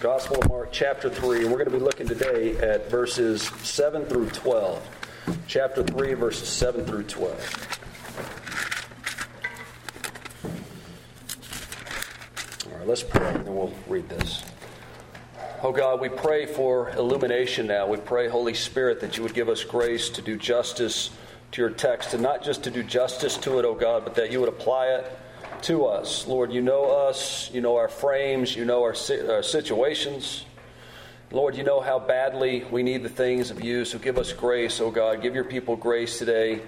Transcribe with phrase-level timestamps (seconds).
[0.00, 4.06] Gospel of Mark, chapter 3, and we're going to be looking today at verses 7
[4.06, 4.88] through 12.
[5.46, 7.78] Chapter 3, verses 7 through 12.
[12.64, 14.42] All right, let's pray, and we'll read this.
[15.62, 17.86] Oh God, we pray for illumination now.
[17.86, 21.10] We pray, Holy Spirit, that you would give us grace to do justice
[21.52, 24.32] to your text, and not just to do justice to it, oh God, but that
[24.32, 25.18] you would apply it
[25.62, 26.26] to us.
[26.26, 28.94] Lord, you know us, you know our frames, you know our,
[29.28, 30.44] our uh, situations.
[31.32, 34.80] Lord, you know how badly we need the things of you, so give us grace,
[34.80, 35.22] oh God.
[35.22, 36.60] Give your people grace today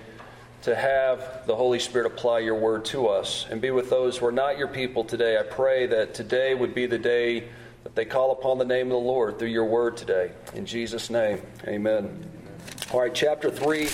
[0.63, 4.27] to have the Holy Spirit apply your word to us and be with those who
[4.27, 5.37] are not your people today.
[5.37, 7.49] I pray that today would be the day
[7.83, 10.31] that they call upon the name of the Lord through your word today.
[10.55, 12.25] In Jesus' name, amen.
[12.93, 13.89] All right, chapter 3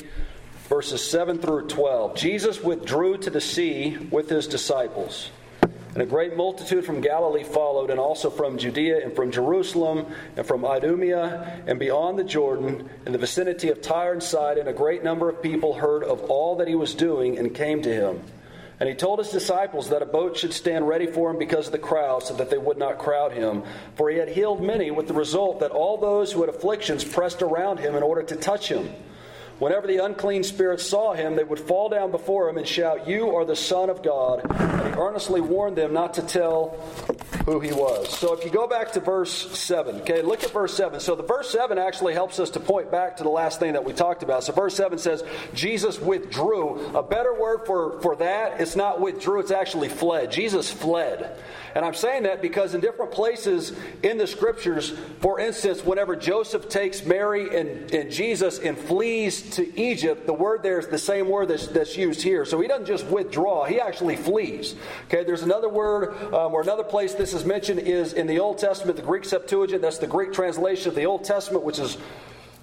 [0.68, 2.14] verses 7 through 12.
[2.14, 5.30] Jesus withdrew to the sea with his disciples.
[5.94, 10.46] And a great multitude from Galilee followed, and also from Judea, and from Jerusalem, and
[10.46, 14.69] from Idumea, and beyond the Jordan, in the vicinity of Tyre and Sidon.
[14.69, 17.92] A great number of people heard of all that he was doing and came to
[17.92, 18.22] him.
[18.78, 21.72] And he told his disciples that a boat should stand ready for him because of
[21.72, 23.64] the crowd, so that they would not crowd him.
[23.96, 27.42] For he had healed many, with the result that all those who had afflictions pressed
[27.42, 28.91] around him in order to touch him.
[29.59, 33.34] Whenever the unclean spirits saw him, they would fall down before him and shout, You
[33.34, 34.41] are the Son of God.
[34.48, 36.77] And he earnestly warned them not to tell
[37.48, 38.16] who he was.
[38.18, 41.00] So if you go back to verse 7, okay, look at verse 7.
[41.00, 43.84] So the verse 7 actually helps us to point back to the last thing that
[43.84, 44.44] we talked about.
[44.44, 45.24] So verse 7 says,
[45.55, 46.96] Jesus withdrew.
[46.96, 50.30] A better word for, for that, it's not withdrew, it's actually fled.
[50.30, 51.38] Jesus fled.
[51.74, 56.68] And I'm saying that because in different places in the scriptures, for instance, whenever Joseph
[56.68, 61.28] takes Mary and, and Jesus and flees to Egypt, the word there is the same
[61.28, 62.44] word that's, that's used here.
[62.44, 64.74] So he doesn't just withdraw, he actually flees.
[65.06, 68.58] Okay, there's another word um, or another place this is mentioned is in the Old
[68.58, 69.83] Testament, the Greek Septuagint.
[69.83, 71.98] That's the Greek translation of the Old Testament, which is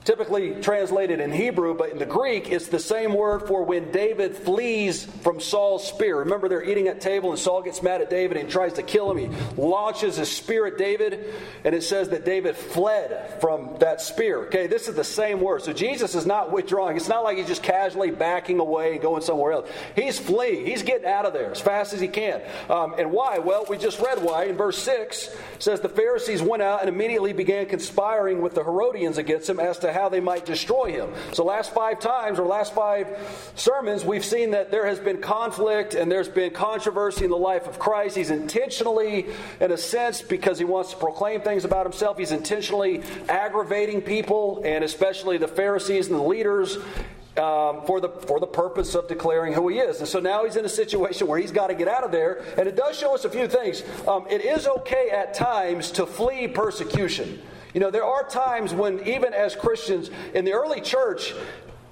[0.05, 4.35] typically translated in Hebrew, but in the Greek, it's the same word for when David
[4.35, 6.19] flees from Saul's spear.
[6.19, 9.11] Remember, they're eating at table, and Saul gets mad at David and tries to kill
[9.11, 9.17] him.
[9.17, 11.33] He launches his spear at David,
[11.63, 14.45] and it says that David fled from that spear.
[14.45, 15.63] Okay, this is the same word.
[15.63, 16.97] So Jesus is not withdrawing.
[16.97, 19.69] It's not like he's just casually backing away and going somewhere else.
[19.95, 20.67] He's fleeing.
[20.67, 22.43] He's getting out of there as fast as he can.
[22.69, 23.39] Um, and why?
[23.39, 24.45] Well, we just read why.
[24.45, 29.17] In verse 6 says the Pharisees went out and immediately began conspiring with the Herodians
[29.17, 31.09] against him as to how they might destroy him.
[31.33, 33.07] So, last five times or last five
[33.55, 37.65] sermons, we've seen that there has been conflict and there's been controversy in the life
[37.65, 38.15] of Christ.
[38.15, 39.27] He's intentionally,
[39.59, 44.61] in a sense, because he wants to proclaim things about himself, he's intentionally aggravating people,
[44.65, 46.77] and especially the Pharisees and the leaders.
[47.37, 50.55] Um, for the for the purpose of declaring who he is, and so now he's
[50.55, 53.13] in a situation where he's got to get out of there, and it does show
[53.13, 53.83] us a few things.
[54.07, 57.41] Um, it is okay at times to flee persecution.
[57.75, 61.33] You know, there are times when, even as Christians in the early church,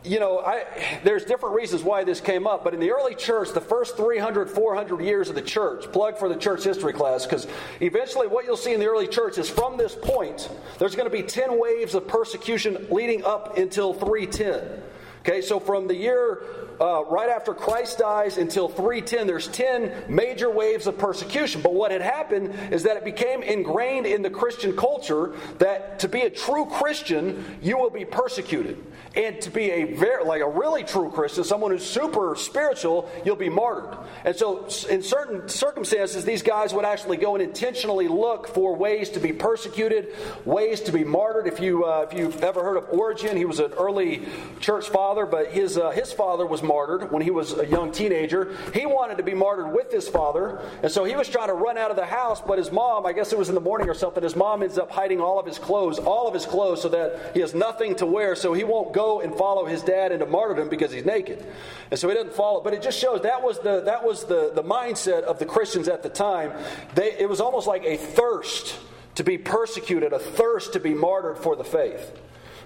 [0.05, 0.63] you know, I,
[1.03, 4.49] there's different reasons why this came up, but in the early church, the first 300,
[4.49, 7.47] 400 years of the church, plug for the church history class, because
[7.81, 10.49] eventually what you'll see in the early church is from this point,
[10.79, 14.83] there's going to be 10 waves of persecution leading up until 310.
[15.19, 16.43] Okay, so from the year
[16.79, 21.61] uh, right after Christ dies until 310, there's 10 major waves of persecution.
[21.61, 26.07] But what had happened is that it became ingrained in the Christian culture that to
[26.07, 28.83] be a true Christian, you will be persecuted.
[29.15, 33.35] And to be a very, like a really true Christian, someone who's super spiritual, you'll
[33.35, 33.95] be martyred.
[34.25, 39.11] And so, in certain circumstances, these guys would actually go and intentionally look for ways
[39.11, 41.45] to be persecuted, ways to be martyred.
[41.45, 44.23] If you uh, if you've ever heard of Origen, he was an early
[44.59, 48.55] church father, but his uh, his father was martyred when he was a young teenager.
[48.73, 51.77] He wanted to be martyred with his father, and so he was trying to run
[51.77, 52.41] out of the house.
[52.41, 54.77] But his mom, I guess it was in the morning or something, his mom ends
[54.77, 57.95] up hiding all of his clothes, all of his clothes, so that he has nothing
[57.95, 61.45] to wear, so he won't go and follow his dad into martyrdom because he's naked.
[61.91, 62.61] And so he doesn't follow.
[62.61, 65.87] But it just shows that was the, that was the, the mindset of the Christians
[65.87, 66.51] at the time.
[66.95, 68.77] They, it was almost like a thirst
[69.15, 72.11] to be persecuted, a thirst to be martyred for the faith.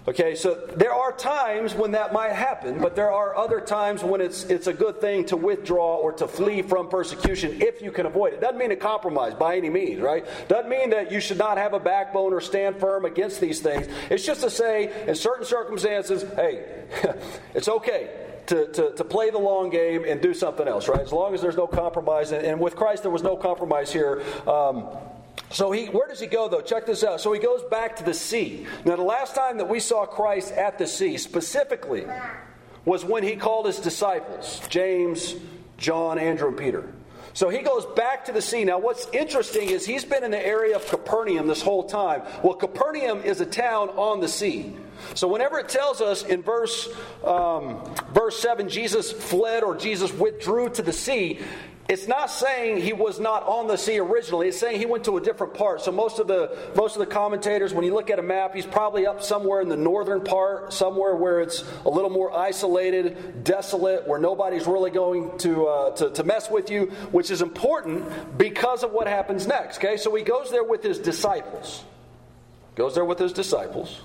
[0.07, 4.21] Okay, so there are times when that might happen, but there are other times when
[4.21, 8.05] it's it's a good thing to withdraw or to flee from persecution if you can
[8.05, 8.39] avoid it.
[8.39, 10.25] Doesn't mean to compromise by any means, right?
[10.47, 13.89] Doesn't mean that you should not have a backbone or stand firm against these things.
[14.09, 16.85] It's just to say, in certain circumstances, hey,
[17.53, 18.09] it's okay
[18.45, 21.01] to, to, to, play the long game and do something else, right?
[21.01, 22.31] As long as there's no compromise.
[22.31, 24.23] And, and with Christ, there was no compromise here.
[24.47, 24.87] Um,
[25.49, 26.61] so he, where does he go though?
[26.61, 27.21] Check this out.
[27.21, 28.65] So he goes back to the sea.
[28.85, 32.05] Now, the last time that we saw Christ at the sea, specifically,
[32.85, 35.35] was when he called his disciples, James,
[35.77, 36.93] John, Andrew, and Peter.
[37.33, 38.63] So he goes back to the sea.
[38.63, 42.23] Now, what's interesting is he's been in the area of Capernaum this whole time.
[42.43, 44.73] Well, Capernaum is a town on the sea.
[45.13, 46.89] So, whenever it tells us in verse,
[47.23, 51.39] um, verse 7, Jesus fled or Jesus withdrew to the sea,
[51.89, 54.49] it's not saying he was not on the sea originally.
[54.49, 55.81] It's saying he went to a different part.
[55.81, 58.65] So most of the most of the commentators, when you look at a map, he's
[58.65, 64.05] probably up somewhere in the northern part, somewhere where it's a little more isolated, desolate,
[64.05, 68.83] where nobody's really going to uh, to, to mess with you, which is important because
[68.83, 69.77] of what happens next.
[69.77, 71.85] Okay, so he goes there with his disciples.
[72.75, 74.01] Goes there with his disciples.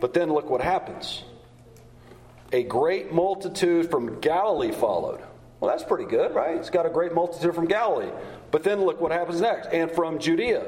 [0.00, 1.22] But then look what happens.
[2.52, 5.27] A great multitude from Galilee followed.
[5.60, 6.56] Well, that's pretty good, right?
[6.56, 8.10] It's got a great multitude from Galilee.
[8.50, 9.68] But then look what happens next.
[9.72, 10.64] And from Judea.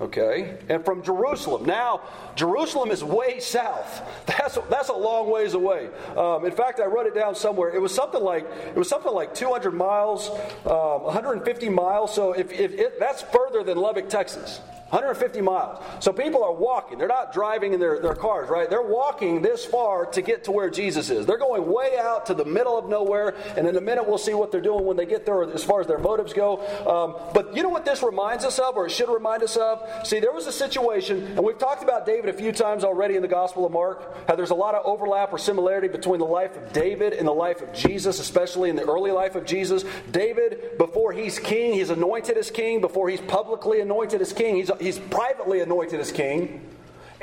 [0.00, 0.58] Okay?
[0.68, 1.66] And from Jerusalem.
[1.66, 2.00] Now,
[2.34, 4.02] Jerusalem is way south.
[4.26, 5.88] That's, that's a long ways away.
[6.16, 7.70] Um, in fact, I wrote it down somewhere.
[7.74, 10.28] It was something like it was something like 200 miles,
[10.66, 12.14] um, 150 miles.
[12.14, 14.60] So if, if it, that's further than Lubbock, Texas.
[14.90, 15.82] 150 miles.
[16.00, 16.98] So people are walking.
[16.98, 18.68] They're not driving in their, their cars, right?
[18.68, 21.26] They're walking this far to get to where Jesus is.
[21.26, 24.34] They're going way out to the middle of nowhere, and in a minute we'll see
[24.34, 26.58] what they're doing when they get there as far as their motives go.
[26.86, 29.82] Um, but you know what this reminds us of, or it should remind us of?
[30.06, 33.22] See, there was a situation, and we've talked about David a few times already in
[33.22, 36.56] the Gospel of Mark, how there's a lot of overlap or similarity between the life
[36.56, 39.84] of David and the life of Jesus, especially in the early life of Jesus.
[40.10, 42.80] David, before he's king, he's anointed as king.
[42.80, 46.60] Before he's publicly anointed as king, he's he's privately anointed as king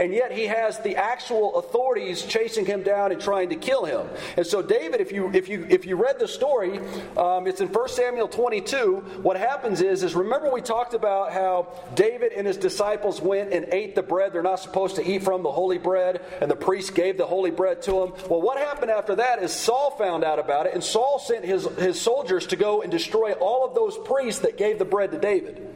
[0.02, 4.08] and yet he has the actual authorities chasing him down and trying to kill him.
[4.36, 6.80] And so David, if you if you if you read the story,
[7.18, 8.96] um, it's in 1 Samuel 22.
[9.22, 13.66] What happens is is remember we talked about how David and his disciples went and
[13.72, 16.96] ate the bread they're not supposed to eat from the holy bread, and the priest
[16.96, 18.14] gave the holy bread to them.
[18.28, 21.66] Well, what happened after that is Saul found out about it, and Saul sent his
[21.78, 25.20] his soldiers to go and destroy all of those priests that gave the bread to
[25.20, 25.68] David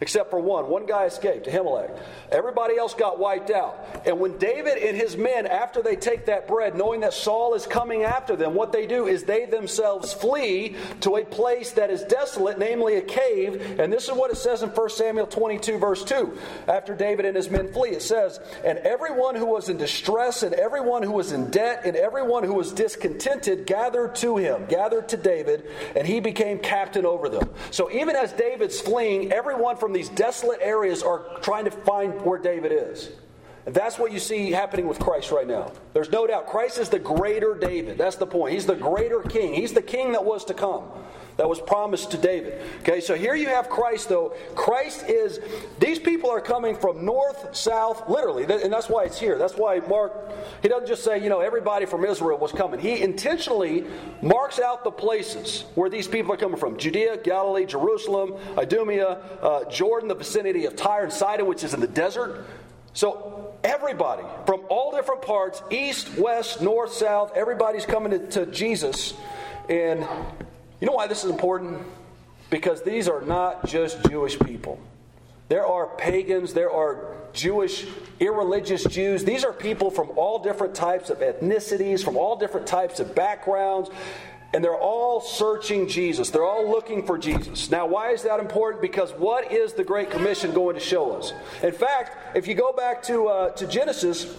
[0.00, 0.68] except for one.
[0.68, 1.98] One guy escaped, Ahimelech.
[2.30, 4.02] Everybody else got wiped out.
[4.06, 7.66] And when David and his men, after they take that bread, knowing that Saul is
[7.66, 12.02] coming after them, what they do is they themselves flee to a place that is
[12.04, 13.78] desolate, namely a cave.
[13.78, 16.38] And this is what it says in 1 Samuel 22, verse 2.
[16.68, 20.54] After David and his men flee, it says, And everyone who was in distress, and
[20.54, 25.16] everyone who was in debt, and everyone who was discontented gathered to him, gathered to
[25.16, 25.64] David,
[25.96, 27.48] and he became captain over them.
[27.70, 32.20] So even as David's fleeing, everyone from from these desolate areas are trying to find
[32.20, 33.08] where David is.
[33.64, 35.72] And that's what you see happening with Christ right now.
[35.94, 36.46] There's no doubt.
[36.46, 37.96] Christ is the greater David.
[37.96, 38.52] That's the point.
[38.52, 39.54] He's the greater king.
[39.54, 40.84] He's the king that was to come,
[41.38, 42.60] that was promised to David.
[42.80, 44.34] Okay, so here you have Christ, though.
[44.56, 45.38] Christ is,
[45.78, 48.42] these people are coming from north, south, literally.
[48.42, 49.38] And that's why it's here.
[49.38, 50.12] That's why Mark,
[50.62, 52.80] he doesn't just say, you know, everybody from Israel was coming.
[52.80, 53.84] He intentionally
[54.20, 59.64] marks out the places where these people are coming from Judea, Galilee, Jerusalem, Idumea, uh,
[59.66, 62.46] Jordan, the vicinity of Tyre and Sidon, which is in the desert.
[62.94, 69.14] So everybody from all different parts, east, west, north, south, everybody's coming to, to Jesus.
[69.68, 70.04] And
[70.80, 71.82] you know why this is important?
[72.50, 74.80] Because these are not just Jewish people.
[75.48, 77.86] There are pagans, there are Jewish,
[78.20, 79.24] irreligious Jews.
[79.24, 83.90] These are people from all different types of ethnicities, from all different types of backgrounds.
[84.54, 86.30] And they're all searching Jesus.
[86.30, 87.70] They're all looking for Jesus.
[87.70, 88.80] Now, why is that important?
[88.80, 91.34] Because what is the Great Commission going to show us?
[91.62, 94.34] In fact, if you go back to, uh, to Genesis,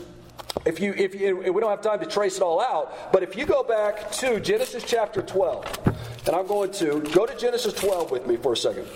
[0.66, 3.36] if you, if you, we don't have time to trace it all out, but if
[3.36, 5.80] you go back to Genesis chapter 12,
[6.28, 8.88] and I'm going to go to Genesis 12 with me for a second.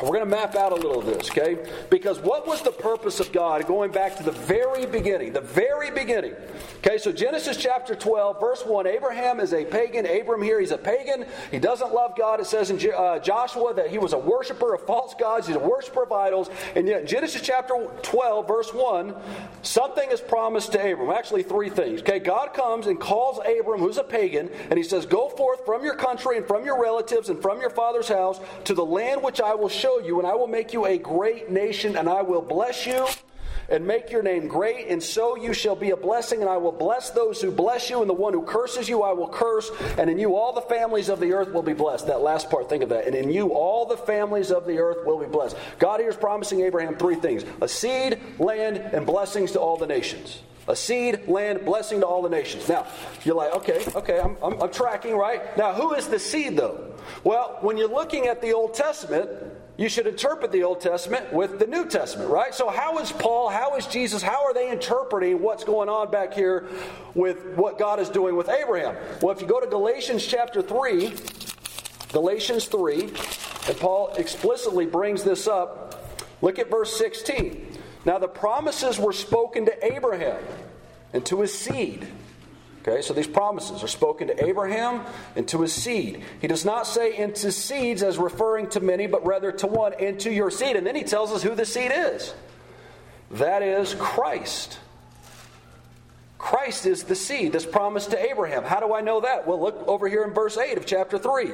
[0.00, 1.58] We're going to map out a little of this, okay?
[1.90, 5.32] Because what was the purpose of God going back to the very beginning?
[5.32, 6.34] The very beginning.
[6.76, 10.06] Okay, so Genesis chapter 12, verse 1 Abraham is a pagan.
[10.06, 11.26] Abram here, he's a pagan.
[11.50, 12.38] He doesn't love God.
[12.38, 15.58] It says in uh, Joshua that he was a worshiper of false gods, he's a
[15.58, 16.48] worshiper of idols.
[16.76, 19.16] And yet, Genesis chapter 12, verse 1,
[19.62, 21.10] something is promised to Abram.
[21.10, 22.02] Actually, three things.
[22.02, 25.82] Okay, God comes and calls Abram, who's a pagan, and he says, Go forth from
[25.82, 29.40] your country and from your relatives and from your father's house to the land which
[29.40, 32.20] I will show show you, and I will make you a great nation, and I
[32.20, 33.06] will bless you
[33.70, 36.72] and make your name great, and so you shall be a blessing, and I will
[36.72, 40.10] bless those who bless you, and the one who curses you I will curse, and
[40.10, 42.06] in you all the families of the earth will be blessed.
[42.06, 43.06] That last part, think of that.
[43.06, 45.56] And in you all the families of the earth will be blessed.
[45.78, 49.86] God here is promising Abraham three things a seed, land, and blessings to all the
[49.86, 50.42] nations.
[50.66, 52.68] A seed, land, blessing to all the nations.
[52.68, 52.86] Now,
[53.24, 55.56] you're like, okay, okay, I'm, I'm, I'm tracking, right?
[55.56, 56.92] Now, who is the seed, though?
[57.24, 59.30] Well, when you're looking at the Old Testament,
[59.78, 62.52] you should interpret the Old Testament with the New Testament, right?
[62.52, 66.34] So, how is Paul, how is Jesus, how are they interpreting what's going on back
[66.34, 66.66] here
[67.14, 68.96] with what God is doing with Abraham?
[69.22, 71.14] Well, if you go to Galatians chapter 3,
[72.12, 76.18] Galatians 3, and Paul explicitly brings this up.
[76.42, 77.78] Look at verse 16.
[78.04, 80.42] Now, the promises were spoken to Abraham
[81.12, 82.08] and to his seed.
[82.88, 85.04] Okay, so these promises are spoken to Abraham
[85.36, 86.22] and to his seed.
[86.40, 90.32] He does not say into seeds as referring to many, but rather to one, into
[90.32, 90.74] your seed.
[90.74, 92.32] And then he tells us who the seed is
[93.32, 94.78] that is Christ.
[96.38, 98.62] Christ is the seed that's promised to Abraham.
[98.62, 99.44] How do I know that?
[99.44, 101.50] Well, look over here in verse 8 of chapter 3.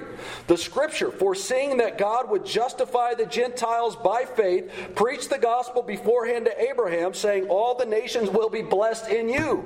[0.46, 6.44] The scripture, foreseeing that God would justify the Gentiles by faith, preached the gospel beforehand
[6.44, 9.64] to Abraham, saying, All the nations will be blessed in you.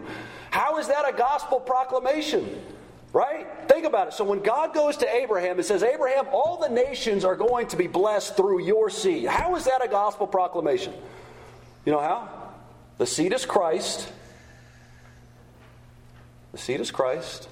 [0.53, 2.63] How is that a gospel proclamation?
[3.13, 3.49] Right?
[3.67, 4.15] Think about it.
[4.15, 7.77] So when God goes to Abraham and says, Abraham, all the nations are going to
[7.77, 9.27] be blessed through your seed.
[9.27, 10.93] How is that a gospel proclamation?
[11.85, 12.29] You know how?
[12.99, 14.13] The seed is Christ
[16.59, 17.49] the seed is Christ.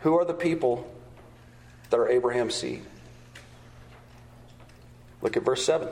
[0.00, 0.92] Who are the people
[1.90, 2.82] that are Abraham's seed?
[5.22, 5.88] Look at verse 7.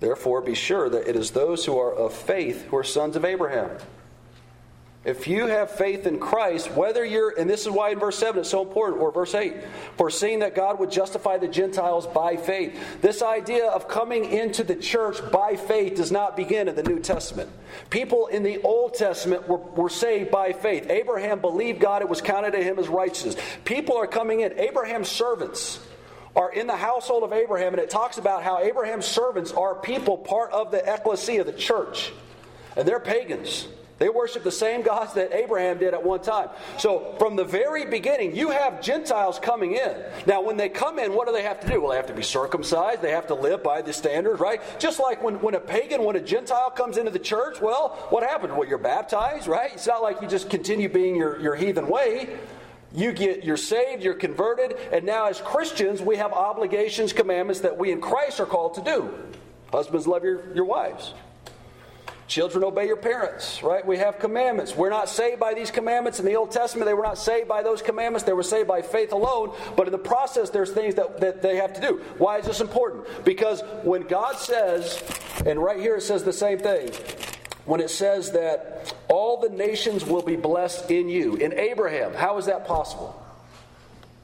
[0.00, 3.24] Therefore, be sure that it is those who are of faith who are sons of
[3.24, 3.70] Abraham.
[5.02, 8.40] If you have faith in Christ, whether you're, and this is why in verse 7
[8.40, 9.54] it's so important, or verse 8,
[9.96, 12.78] foreseeing that God would justify the Gentiles by faith.
[13.00, 16.98] This idea of coming into the church by faith does not begin in the New
[16.98, 17.48] Testament.
[17.88, 20.90] People in the Old Testament were, were saved by faith.
[20.90, 23.36] Abraham believed God, it was counted to him as righteousness.
[23.64, 24.52] People are coming in.
[24.58, 25.80] Abraham's servants
[26.36, 30.18] are in the household of Abraham, and it talks about how Abraham's servants are people
[30.18, 32.12] part of the ecclesia, the church,
[32.76, 33.66] and they're pagans.
[34.00, 36.48] They worship the same gods that Abraham did at one time.
[36.78, 39.94] So, from the very beginning, you have Gentiles coming in.
[40.26, 41.82] Now, when they come in, what do they have to do?
[41.82, 43.02] Well, they have to be circumcised.
[43.02, 44.62] They have to live by the standards, right?
[44.78, 48.22] Just like when, when a pagan, when a Gentile comes into the church, well, what
[48.22, 48.54] happens?
[48.54, 49.70] Well, you're baptized, right?
[49.74, 52.38] It's not like you just continue being your, your heathen way.
[52.94, 57.76] You get you're saved, you're converted, and now as Christians, we have obligations, commandments that
[57.76, 59.14] we in Christ are called to do.
[59.70, 61.12] Husbands, love your, your wives.
[62.30, 63.84] Children, obey your parents, right?
[63.84, 64.76] We have commandments.
[64.76, 66.20] We're not saved by these commandments.
[66.20, 68.24] In the Old Testament, they were not saved by those commandments.
[68.24, 69.52] They were saved by faith alone.
[69.76, 71.96] But in the process, there's things that, that they have to do.
[72.18, 73.24] Why is this important?
[73.24, 75.02] Because when God says,
[75.44, 76.92] and right here it says the same thing,
[77.64, 82.38] when it says that all the nations will be blessed in you, in Abraham, how
[82.38, 83.20] is that possible?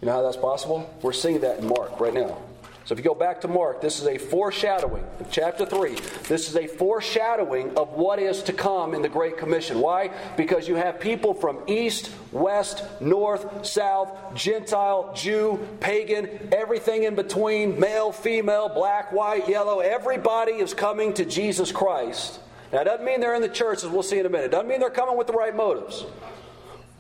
[0.01, 0.95] You know how that's possible?
[1.03, 2.39] We're seeing that in Mark right now.
[2.87, 5.97] So if you go back to Mark, this is a foreshadowing of chapter 3.
[6.29, 9.81] This is a foreshadowing of what is to come in the Great Commission.
[9.81, 10.13] Why?
[10.37, 17.81] Because you have people from east, west, north, south, Gentile, Jew, pagan, everything in between,
[17.81, 19.81] male, female, black, white, yellow.
[19.81, 22.39] Everybody is coming to Jesus Christ.
[22.73, 24.47] Now, it doesn't mean they're in the church, as we'll see in a minute.
[24.47, 26.07] It doesn't mean they're coming with the right motives.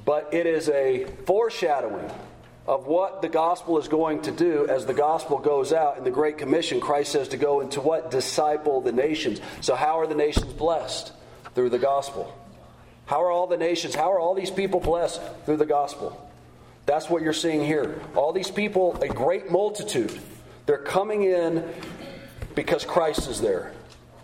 [0.04, 2.10] But it is a foreshadowing
[2.66, 6.10] of what the gospel is going to do as the gospel goes out in the
[6.10, 6.80] Great Commission.
[6.80, 8.10] Christ says to go into what?
[8.10, 9.40] Disciple the nations.
[9.60, 11.12] So, how are the nations blessed?
[11.54, 12.36] Through the gospel.
[13.06, 15.20] How are all the nations, how are all these people blessed?
[15.44, 16.20] Through the gospel.
[16.86, 18.00] That's what you're seeing here.
[18.14, 20.18] All these people, a great multitude,
[20.66, 21.68] they're coming in
[22.54, 23.72] because Christ is there.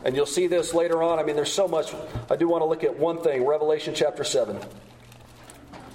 [0.05, 1.21] And you'll see this later on.
[1.21, 1.95] I mean, there's so much.
[2.29, 4.59] I do want to look at one thing Revelation chapter 7.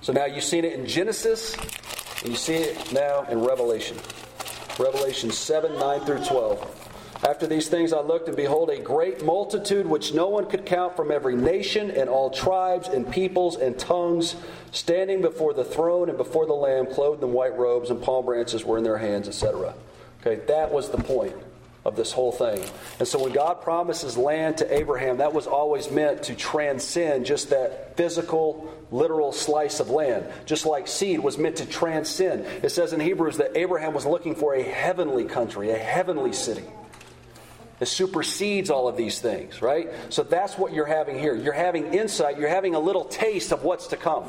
[0.01, 1.57] So now you've seen it in Genesis,
[2.21, 3.97] and you see it now in Revelation.
[4.79, 6.83] Revelation 7 9 through 12.
[7.27, 10.95] After these things I looked, and behold, a great multitude which no one could count
[10.95, 14.35] from every nation and all tribes and peoples and tongues,
[14.71, 18.63] standing before the throne and before the Lamb, clothed in white robes, and palm branches
[18.63, 19.73] were in their hands, etc.
[20.21, 21.33] Okay, that was the point
[21.87, 22.61] of this whole thing.
[22.99, 27.49] And so when God promises land to Abraham, that was always meant to transcend just
[27.51, 30.27] that physical, literal slice of land.
[30.45, 32.45] Just like seed was meant to transcend.
[32.61, 36.65] It says in Hebrews that Abraham was looking for a heavenly country, a heavenly city.
[37.79, 39.89] It supersedes all of these things, right?
[40.09, 41.35] So that's what you're having here.
[41.35, 44.25] You're having insight, you're having a little taste of what's to come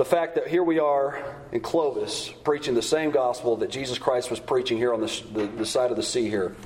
[0.00, 4.30] the fact that here we are in Clovis preaching the same gospel that Jesus Christ
[4.30, 6.56] was preaching here on the, the, the side of the sea here.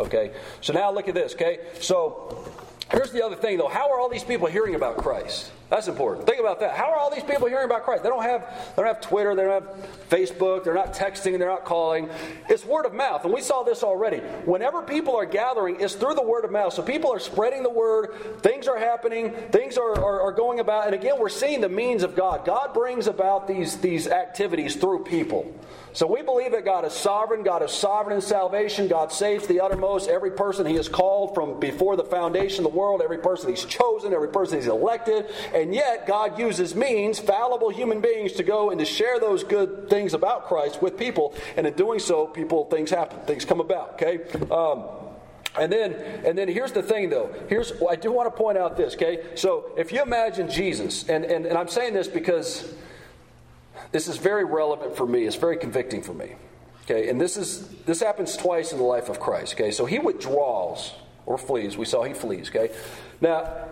[0.00, 0.32] Okay?
[0.62, 1.58] So now look at this, okay?
[1.82, 2.50] So
[2.90, 3.68] here's the other thing, though.
[3.68, 5.52] How are all these people hearing about Christ?
[5.70, 6.26] That's important.
[6.26, 6.74] Think about that.
[6.74, 8.02] How are all these people hearing about Christ?
[8.02, 8.40] They don't have
[8.74, 12.08] they don't have Twitter, they don't have Facebook, they're not texting, they're not calling.
[12.48, 14.18] It's word of mouth, and we saw this already.
[14.46, 16.72] Whenever people are gathering, it's through the word of mouth.
[16.72, 20.86] So people are spreading the word, things are happening, things are, are, are going about,
[20.86, 22.46] and again we're seeing the means of God.
[22.46, 25.54] God brings about these, these activities through people.
[25.92, 29.60] So we believe that God is sovereign, God is sovereign in salvation, God saves the
[29.60, 33.50] uttermost, every person He has called from before the foundation of the world, every person
[33.50, 35.26] He's chosen, every person He's elected,
[35.62, 39.90] And yet, God uses means, fallible human beings, to go and to share those good
[39.90, 41.34] things about Christ with people.
[41.56, 44.20] And in doing so, people, things happen, things come about, okay?
[44.50, 44.84] Um,
[45.58, 47.34] and then, and then here's the thing, though.
[47.48, 49.24] Here's I do want to point out this, okay?
[49.34, 52.72] So if you imagine Jesus, and, and, and I'm saying this because
[53.92, 55.24] this is very relevant for me.
[55.24, 56.34] It's very convicting for me.
[56.84, 59.54] Okay, and this is this happens twice in the life of Christ.
[59.54, 60.94] Okay, so he withdraws
[61.26, 61.76] or flees.
[61.76, 62.48] We saw he flees.
[62.48, 62.74] Okay,
[63.20, 63.66] now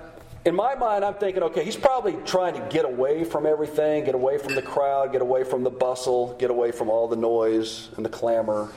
[0.47, 4.15] in my mind, I'm thinking, okay, he's probably trying to get away from everything, get
[4.15, 7.91] away from the crowd, get away from the bustle, get away from all the noise
[7.97, 8.71] and the clamor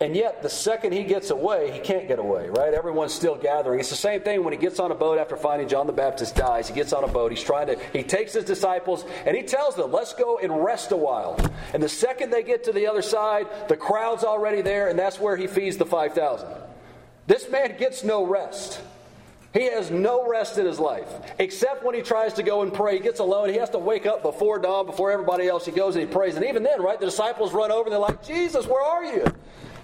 [0.00, 2.74] and yet, the second he gets away, he can't get away, right?
[2.74, 3.78] Everyone's still gathering.
[3.78, 6.34] It's the same thing when he gets on a boat after finding John the Baptist
[6.34, 6.66] dies.
[6.66, 7.30] He gets on a boat.
[7.30, 10.90] He's trying to, he takes his disciples and he tells them, let's go and rest
[10.90, 11.38] a while.
[11.72, 15.20] And the second they get to the other side, the crowd's already there, and that's
[15.20, 16.48] where he feeds the 5,000.
[17.28, 18.80] This man gets no rest.
[19.54, 21.08] He has no rest in his life,
[21.38, 22.96] except when he tries to go and pray.
[22.96, 23.50] He gets alone.
[23.50, 25.64] He has to wake up before dawn, before everybody else.
[25.64, 26.34] He goes and he prays.
[26.34, 29.24] And even then, right, the disciples run over and they're like, Jesus, where are you?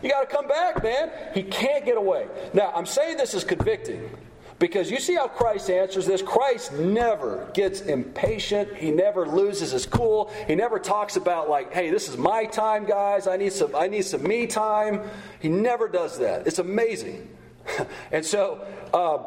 [0.03, 1.13] You got to come back, man.
[1.35, 2.27] He can't get away.
[2.53, 4.11] Now, I'm saying this is convicting
[4.59, 6.21] because you see how Christ answers this.
[6.21, 8.75] Christ never gets impatient.
[8.77, 10.33] He never loses his cool.
[10.49, 13.27] He never talks about like, "Hey, this is my time, guys.
[13.27, 15.03] I need some I need some me time."
[15.39, 16.47] He never does that.
[16.47, 17.29] It's amazing.
[18.13, 19.25] and so, um,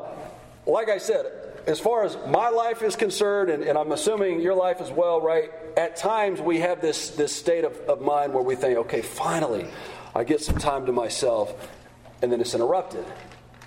[0.65, 1.25] like I said,
[1.67, 5.22] as far as my life is concerned, and, and, I'm assuming your life as well,
[5.22, 5.50] right?
[5.77, 9.67] At times we have this this state of, of mind where we think, "Okay, finally."
[10.15, 11.72] I get some time to myself,
[12.22, 13.03] and then it's interrupted.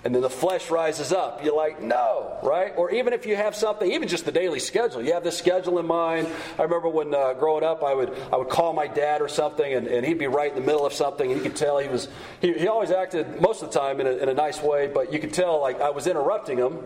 [0.07, 1.43] And then the flesh rises up.
[1.43, 2.71] You're like, no, right?
[2.77, 5.79] Or even if you have something, even just the daily schedule, you have this schedule
[5.79, 6.29] in mind.
[6.57, 9.73] I remember when uh, growing up, I would I would call my dad or something,
[9.73, 11.89] and, and he'd be right in the middle of something, and you could tell he
[11.89, 12.07] was
[12.39, 15.11] he, he always acted most of the time in a, in a nice way, but
[15.11, 16.79] you could tell like I was interrupting him.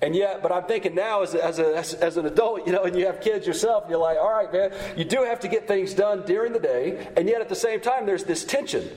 [0.00, 2.84] And yet, but I'm thinking now as, as, a, as, as, an adult, you know,
[2.84, 5.48] and you have kids yourself, and you're like, all right, man, you do have to
[5.48, 8.88] get things done during the day, and yet at the same time, there's this tension.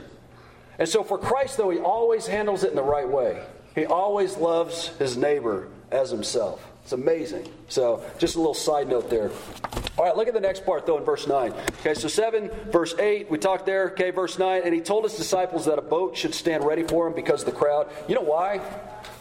[0.79, 3.43] And so for Christ, though, he always handles it in the right way.
[3.75, 6.65] He always loves his neighbor as himself.
[6.83, 7.47] It's amazing.
[7.67, 9.29] So, just a little side note there.
[9.99, 11.51] All right, look at the next part, though, in verse 9.
[11.81, 13.89] Okay, so 7, verse 8, we talked there.
[13.89, 14.61] Okay, verse 9.
[14.63, 17.47] And he told his disciples that a boat should stand ready for him because of
[17.47, 17.91] the crowd.
[18.07, 18.61] You know why?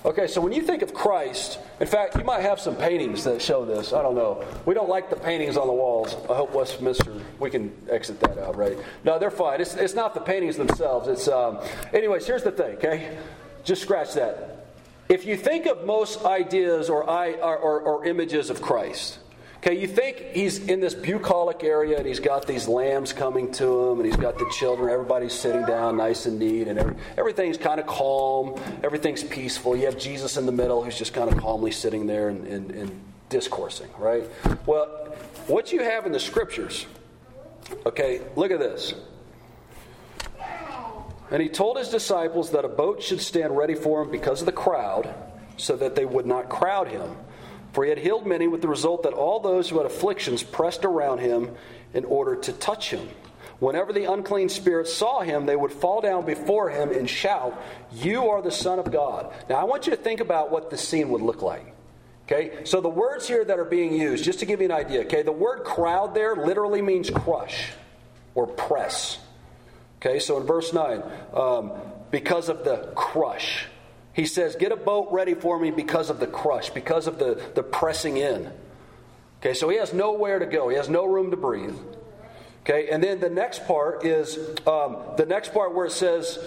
[0.05, 3.43] Okay, so when you think of Christ, in fact, you might have some paintings that
[3.43, 3.93] show this.
[3.93, 4.45] I don't know.
[4.67, 6.14] We don't like the paintings on the walls.
[6.31, 8.79] I hope Westminster, we can exit that out, right?
[9.03, 9.61] No, they're fine.
[9.61, 11.09] It's, it's not the paintings themselves.
[11.09, 11.59] It's, um,
[11.93, 13.19] anyways, here's the thing, okay?
[13.64, 14.69] Just scratch that.
[15.09, 19.19] If you think of most ideas or, or, or, or images of Christ,
[19.61, 23.90] Okay, you think he's in this bucolic area and he's got these lambs coming to
[23.90, 27.59] him and he's got the children, everybody's sitting down nice and neat and every, everything's
[27.59, 29.77] kind of calm, everything's peaceful.
[29.77, 32.71] You have Jesus in the middle who's just kind of calmly sitting there and, and,
[32.71, 34.23] and discoursing, right?
[34.64, 34.87] Well,
[35.49, 36.87] what you have in the scriptures,
[37.85, 38.94] okay, look at this.
[41.33, 44.47] And he told his disciples that a boat should stand ready for him because of
[44.47, 45.12] the crowd,
[45.57, 47.16] so that they would not crowd him.
[47.79, 50.85] For he had healed many with the result that all those who had afflictions pressed
[50.85, 51.55] around him
[51.95, 53.09] in order to touch him.
[53.61, 57.57] Whenever the unclean spirits saw him, they would fall down before him and shout,
[57.93, 59.33] You are the Son of God.
[59.49, 61.73] Now, I want you to think about what this scene would look like.
[62.25, 65.03] Okay, so the words here that are being used, just to give you an idea,
[65.03, 67.71] okay, the word crowd there literally means crush
[68.35, 69.21] or press.
[69.99, 71.01] Okay, so in verse 9,
[71.33, 71.71] um,
[72.11, 73.67] because of the crush.
[74.18, 77.40] He says, Get a boat ready for me because of the crush, because of the,
[77.54, 78.50] the pressing in.
[79.38, 81.78] Okay, so he has nowhere to go, he has no room to breathe.
[82.62, 86.44] Okay, and then the next part is um, the next part where it says,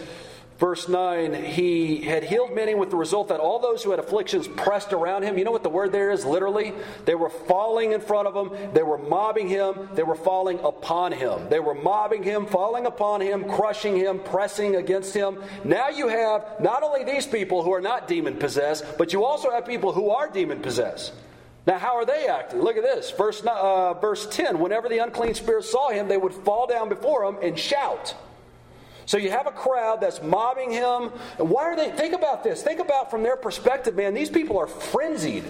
[0.61, 4.47] Verse 9, he had healed many with the result that all those who had afflictions
[4.47, 5.39] pressed around him.
[5.39, 6.23] You know what the word there is?
[6.23, 6.71] Literally,
[7.05, 11.13] they were falling in front of him, they were mobbing him, they were falling upon
[11.13, 11.49] him.
[11.49, 15.41] They were mobbing him, falling upon him, crushing him, pressing against him.
[15.63, 19.49] Now you have not only these people who are not demon possessed, but you also
[19.49, 21.11] have people who are demon possessed.
[21.65, 22.61] Now, how are they acting?
[22.61, 23.09] Look at this.
[23.09, 27.25] Verse, uh, verse 10 Whenever the unclean spirits saw him, they would fall down before
[27.25, 28.13] him and shout.
[29.11, 31.09] So you have a crowd that's mobbing him.
[31.35, 31.91] Why are they?
[31.91, 32.63] Think about this.
[32.63, 34.13] Think about from their perspective, man.
[34.13, 35.43] These people are frenzied.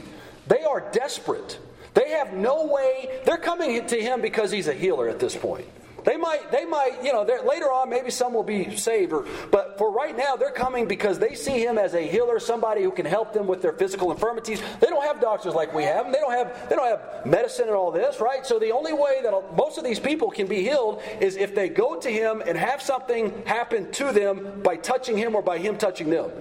[0.47, 1.60] They are desperate.
[1.93, 3.21] They have no way.
[3.24, 5.67] They're coming to him because he's a healer at this point.
[6.03, 9.13] They might, they might, you know, later on, maybe some will be saved.
[9.13, 12.83] Or, but for right now, they're coming because they see him as a healer, somebody
[12.83, 14.61] who can help them with their physical infirmities.
[14.79, 16.11] They don't have doctors like we have.
[16.11, 18.45] They don't have, they don't have medicine and all this, right?
[18.45, 21.69] So the only way that most of these people can be healed is if they
[21.69, 25.77] go to him and have something happen to them by touching him or by him
[25.77, 26.31] touching them.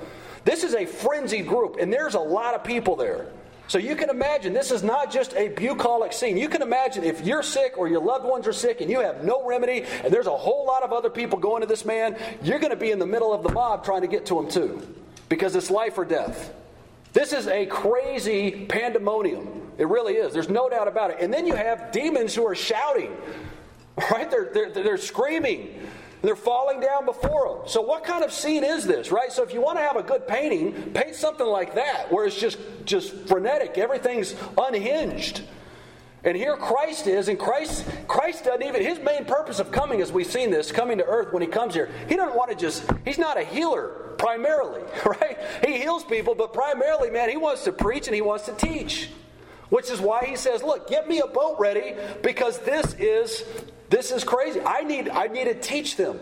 [0.44, 3.26] This is a frenzied group, and there's a lot of people there.
[3.70, 6.36] So you can imagine this is not just a bucolic scene.
[6.36, 9.22] You can imagine if you're sick or your loved ones are sick and you have
[9.22, 12.58] no remedy and there's a whole lot of other people going to this man, you're
[12.58, 14.82] going to be in the middle of the mob trying to get to him too
[15.28, 16.52] because it's life or death.
[17.12, 19.70] This is a crazy pandemonium.
[19.78, 20.32] It really is.
[20.32, 21.18] There's no doubt about it.
[21.20, 23.16] And then you have demons who are shouting,
[24.10, 24.28] right?
[24.28, 25.88] They're, they're, they're screaming.
[26.22, 27.68] They're falling down before them.
[27.68, 29.32] So, what kind of scene is this, right?
[29.32, 32.38] So, if you want to have a good painting, paint something like that, where it's
[32.38, 35.42] just, just frenetic, everything's unhinged.
[36.22, 40.12] And here Christ is, and Christ, Christ doesn't even, his main purpose of coming, as
[40.12, 42.84] we've seen this, coming to earth when he comes here, he doesn't want to just,
[43.06, 45.38] he's not a healer primarily, right?
[45.64, 49.08] He heals people, but primarily, man, he wants to preach and he wants to teach.
[49.70, 53.44] Which is why he says, look, get me a boat ready because this is
[53.90, 54.60] this is crazy.
[54.60, 56.20] I need, I need to teach them.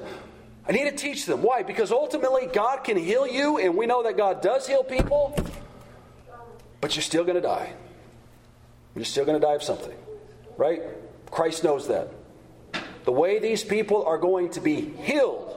[0.66, 1.42] I need to teach them.
[1.42, 1.62] Why?
[1.62, 5.36] Because ultimately, God can heal you, and we know that God does heal people,
[6.80, 7.74] but you're still going to die.
[8.96, 9.96] You're still going to die of something.
[10.56, 10.82] Right?
[11.30, 12.08] Christ knows that.
[13.04, 15.54] The way these people are going to be healed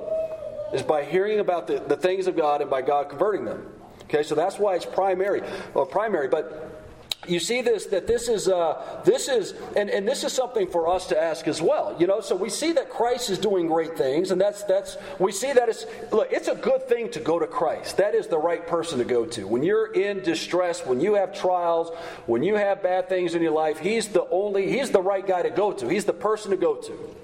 [0.74, 3.68] is by hearing about the, the things of God and by God converting them.
[4.04, 5.42] Okay, so that's why it's primary.
[5.74, 6.91] or primary, but
[7.28, 10.88] you see this that this is uh, this is and, and this is something for
[10.88, 12.20] us to ask as well you know?
[12.20, 15.70] So we see that christ is doing great things and that's that's we see that
[15.70, 17.98] it's look it's a good thing to go to christ.
[17.98, 19.48] That is the right person to go to.
[19.48, 23.52] When you're in distress when you have trials when you have bad things in your
[23.52, 25.88] life he's the only he's the right guy to go to.
[25.88, 27.16] He's the person to go to.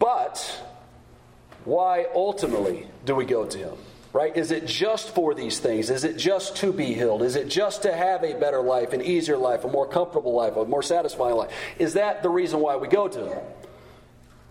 [0.00, 0.64] But
[1.64, 3.76] why ultimately do we go to him
[4.16, 4.34] Right?
[4.34, 5.90] Is it just for these things?
[5.90, 7.22] Is it just to be healed?
[7.22, 10.56] Is it just to have a better life, an easier life, a more comfortable life,
[10.56, 11.52] a more satisfying life?
[11.78, 13.44] Is that the reason why we go to Him?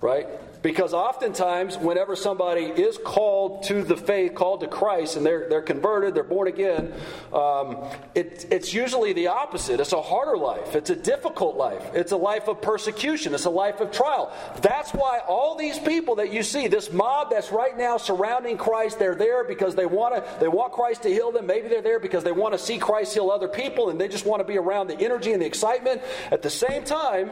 [0.01, 0.28] Right?
[0.65, 5.62] Because oftentimes, whenever somebody is called to the faith, called to Christ, and they're, they're
[5.62, 6.91] converted, they're born again,
[7.32, 9.80] um, it, it's usually the opposite.
[9.80, 10.75] It's a harder life.
[10.75, 11.84] It's a difficult life.
[11.93, 13.36] It's a life of persecution.
[13.36, 14.34] It's a life of trial.
[14.63, 18.97] That's why all these people that you see, this mob that's right now surrounding Christ,
[18.97, 20.39] they're there because they want to.
[20.39, 21.45] They want Christ to heal them.
[21.45, 24.25] Maybe they're there because they want to see Christ heal other people, and they just
[24.25, 26.01] want to be around the energy and the excitement.
[26.32, 27.30] At the same time,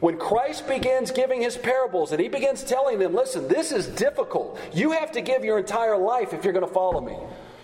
[0.00, 4.58] when Christ begins giving his parables and he begins telling them, listen, this is difficult.
[4.72, 7.16] You have to give your entire life if you're going to follow me.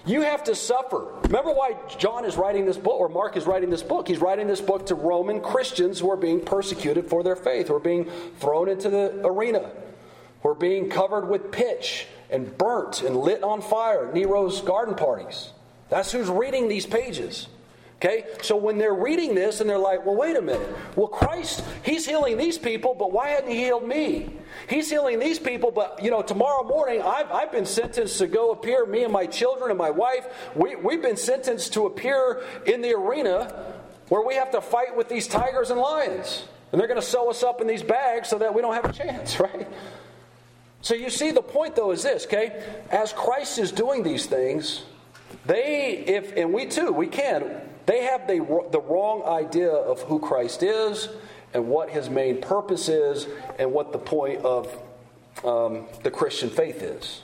[0.05, 1.07] You have to suffer.
[1.25, 4.07] Remember why John is writing this book, or Mark is writing this book?
[4.07, 7.75] He's writing this book to Roman Christians who are being persecuted for their faith, who
[7.75, 9.73] are being thrown into the arena,
[10.43, 15.51] who are being covered with pitch and burnt and lit on fire Nero's garden parties.
[15.89, 17.49] That's who's reading these pages.
[17.99, 18.27] Okay?
[18.43, 20.69] So when they're reading this and they're like, well, wait a minute.
[20.97, 24.31] Well, Christ, He's healing these people, but why hadn't He healed me?
[24.69, 28.51] He's healing these people, but, you know, tomorrow morning I've, I've been sentenced to go
[28.51, 32.83] appear, me and my children and my wife, we, we've been sentenced to appear in
[32.83, 33.75] the arena
[34.09, 36.45] where we have to fight with these tigers and lions.
[36.73, 38.85] And they're going to sew us up in these bags so that we don't have
[38.85, 39.67] a chance, right?
[40.83, 42.63] So you see, the point though is this, okay?
[42.91, 44.85] As Christ is doing these things,
[45.47, 48.39] they, if, and we too, we can, they have the,
[48.71, 51.09] the wrong idea of who Christ is
[51.55, 53.27] and what his main purpose is
[53.59, 54.67] and what the point of
[55.45, 57.23] um, the Christian faith is.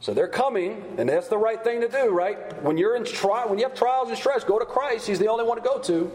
[0.00, 2.62] So they're coming, and that's the right thing to do, right?
[2.62, 5.06] When you're in trial, when you have trials and stress, go to Christ.
[5.06, 6.12] He's the only one to go to.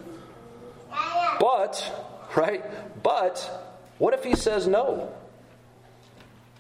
[1.40, 2.64] But, right?
[3.02, 3.38] But
[3.98, 5.12] what if he says no?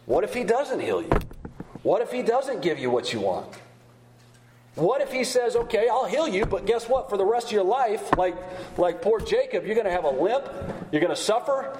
[0.06, 1.12] What if he doesn't heal you?
[1.84, 3.48] What if he doesn't give you what you want?
[4.80, 7.10] What if he says, okay, I'll heal you, but guess what?
[7.10, 8.36] For the rest of your life, like,
[8.78, 10.46] like poor Jacob, you're going to have a limp,
[10.92, 11.78] you're going to suffer,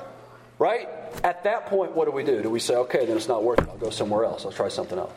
[0.58, 0.90] right?
[1.24, 2.42] At that point, what do we do?
[2.42, 4.68] Do we say, okay, then it's not worth it, I'll go somewhere else, I'll try
[4.68, 5.14] something else?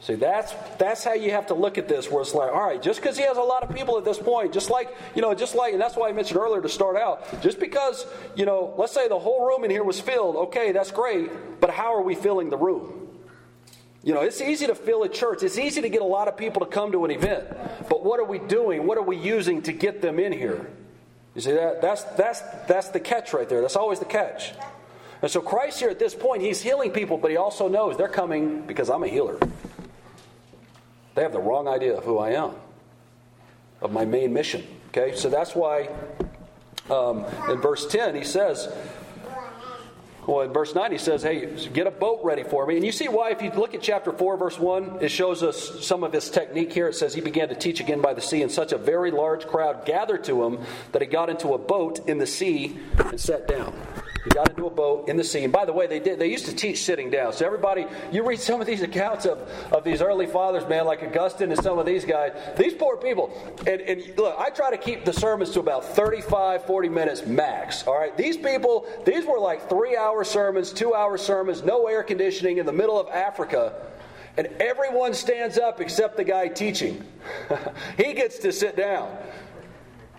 [0.00, 2.10] See, that's that's how you have to look at this.
[2.10, 4.18] Where it's like, all right, just because he has a lot of people at this
[4.18, 6.96] point, just like you know, just like, and that's why I mentioned earlier to start
[6.96, 7.40] out.
[7.40, 8.04] Just because
[8.36, 11.30] you know, let's say the whole room in here was filled, okay, that's great.
[11.58, 13.03] But how are we filling the room?
[14.04, 15.42] You know, it's easy to fill a church.
[15.42, 17.44] It's easy to get a lot of people to come to an event.
[17.88, 18.86] But what are we doing?
[18.86, 20.70] What are we using to get them in here?
[21.34, 21.80] You see that?
[21.80, 23.62] That's that's that's the catch right there.
[23.62, 24.52] That's always the catch.
[25.22, 28.08] And so Christ here at this point, he's healing people, but he also knows they're
[28.08, 29.38] coming because I'm a healer.
[31.14, 32.50] They have the wrong idea of who I am,
[33.80, 34.66] of my main mission.
[34.88, 35.88] Okay, so that's why
[36.90, 38.68] um, in verse 10 he says,
[40.26, 42.76] well, in verse 9, he says, Hey, get a boat ready for me.
[42.76, 45.84] And you see why, if you look at chapter 4, verse 1, it shows us
[45.84, 46.88] some of his technique here.
[46.88, 49.46] It says, He began to teach again by the sea, and such a very large
[49.46, 50.60] crowd gathered to him
[50.92, 53.74] that he got into a boat in the sea and sat down.
[54.24, 55.44] He got into a boat in the sea.
[55.44, 56.18] And by the way, they did.
[56.18, 57.34] They used to teach sitting down.
[57.34, 59.38] So everybody, you read some of these accounts of,
[59.70, 62.32] of these early fathers, man, like Augustine and some of these guys.
[62.56, 63.30] These poor people.
[63.66, 67.86] And, and look, I try to keep the sermons to about 35, 40 minutes max.
[67.86, 68.16] All right.
[68.16, 72.98] These people, these were like three-hour sermons, two-hour sermons, no air conditioning in the middle
[72.98, 73.74] of Africa.
[74.38, 77.04] And everyone stands up except the guy teaching.
[77.98, 79.16] he gets to sit down.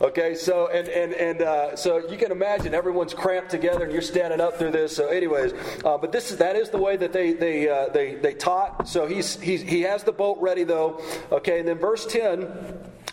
[0.02, 4.02] Okay, so and and and uh, so you can imagine everyone's cramped together, and you're
[4.02, 4.94] standing up through this.
[4.94, 5.54] So, anyways,
[5.86, 8.90] uh, but this is that is the way that they they uh, they they taught.
[8.90, 11.02] So he's, he's he has the boat ready though.
[11.32, 12.52] Okay, and then verse ten.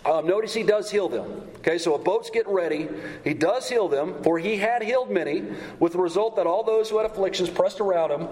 [0.04, 1.48] Um, notice he does heal them.
[1.58, 2.88] Okay, so a boat's getting ready.
[3.22, 5.44] He does heal them, for he had healed many,
[5.78, 8.28] with the result that all those who had afflictions pressed around him.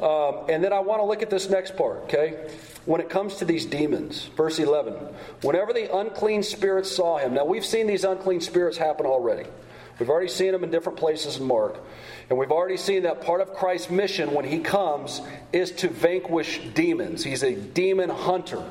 [0.00, 2.48] Um, and then I want to look at this next part, okay?
[2.86, 4.94] When it comes to these demons, verse 11.
[5.42, 9.48] Whenever the unclean spirits saw him, now we've seen these unclean spirits happen already.
[9.98, 11.78] We've already seen them in different places in Mark.
[12.28, 15.20] And we've already seen that part of Christ's mission when he comes
[15.52, 17.22] is to vanquish demons.
[17.22, 18.62] He's a demon hunter.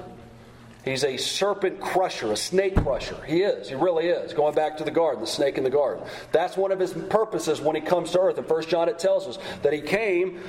[0.83, 3.17] He's a serpent crusher, a snake crusher.
[3.25, 3.69] He is.
[3.69, 4.33] He really is.
[4.33, 6.05] Going back to the garden, the snake in the garden.
[6.33, 8.37] That's one of his purposes when he comes to earth.
[8.37, 10.41] In 1 John, it tells us that he came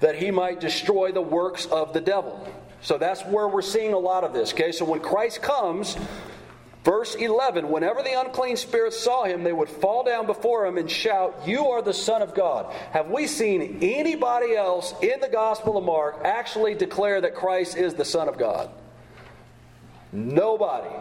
[0.00, 2.48] that he might destroy the works of the devil.
[2.82, 4.52] So that's where we're seeing a lot of this.
[4.52, 5.96] Okay, so when Christ comes,
[6.84, 10.90] verse 11, whenever the unclean spirits saw him, they would fall down before him and
[10.90, 12.72] shout, You are the Son of God.
[12.90, 17.94] Have we seen anybody else in the Gospel of Mark actually declare that Christ is
[17.94, 18.68] the Son of God?
[20.10, 20.94] Nobody.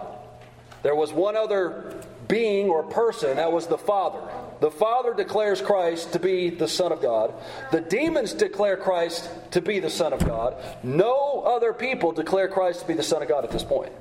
[0.83, 1.95] There was one other
[2.27, 4.21] being or person, that was the Father.
[4.61, 7.33] The Father declares Christ to be the Son of God.
[7.71, 10.55] The demons declare Christ to be the Son of God.
[10.83, 13.91] No other people declare Christ to be the Son of God at this point.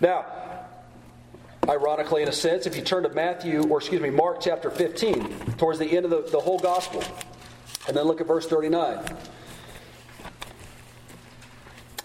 [0.00, 0.24] Now,
[1.68, 5.56] ironically, in a sense, if you turn to Matthew, or excuse me, Mark chapter 15,
[5.58, 7.04] towards the end of the, the whole gospel,
[7.86, 9.04] and then look at verse 39.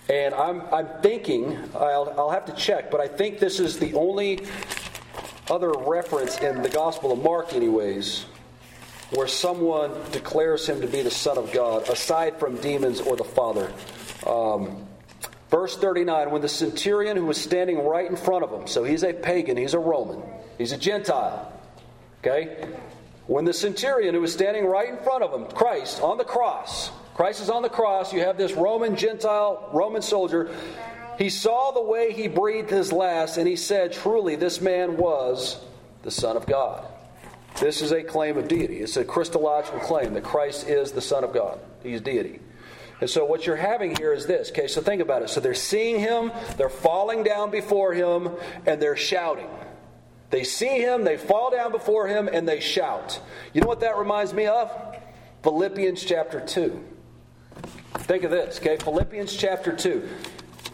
[0.10, 3.94] And I'm, I'm thinking, I'll, I'll have to check, but I think this is the
[3.94, 4.42] only
[5.50, 8.26] other reference in the Gospel of Mark, anyways,
[9.12, 13.24] where someone declares him to be the Son of God, aside from demons or the
[13.24, 13.72] Father.
[14.26, 14.88] Um,
[15.50, 19.04] verse 39 When the centurion who was standing right in front of him, so he's
[19.04, 20.22] a pagan, he's a Roman,
[20.58, 21.52] he's a Gentile,
[22.20, 22.70] okay?
[23.28, 26.90] When the centurion who was standing right in front of him, Christ on the cross,
[27.16, 30.50] Christ is on the cross, you have this Roman Gentile, Roman soldier
[31.18, 35.60] he saw the way he breathed his last, and he said, Truly, this man was
[36.04, 36.86] the Son of God.
[37.60, 38.78] This is a claim of deity.
[38.78, 41.60] It's a Christological claim that Christ is the Son of God.
[41.84, 42.40] He's deity.
[43.00, 44.50] And so what you're having here is this.
[44.50, 45.30] Okay, so think about it.
[45.30, 48.30] So they're seeing him, they're falling down before him,
[48.66, 49.50] and they're shouting.
[50.30, 53.20] They see him, they fall down before him, and they shout.
[53.54, 54.72] You know what that reminds me of?
[55.44, 56.84] Philippians chapter 2.
[58.00, 58.78] Think of this, okay?
[58.78, 60.10] Philippians chapter 2.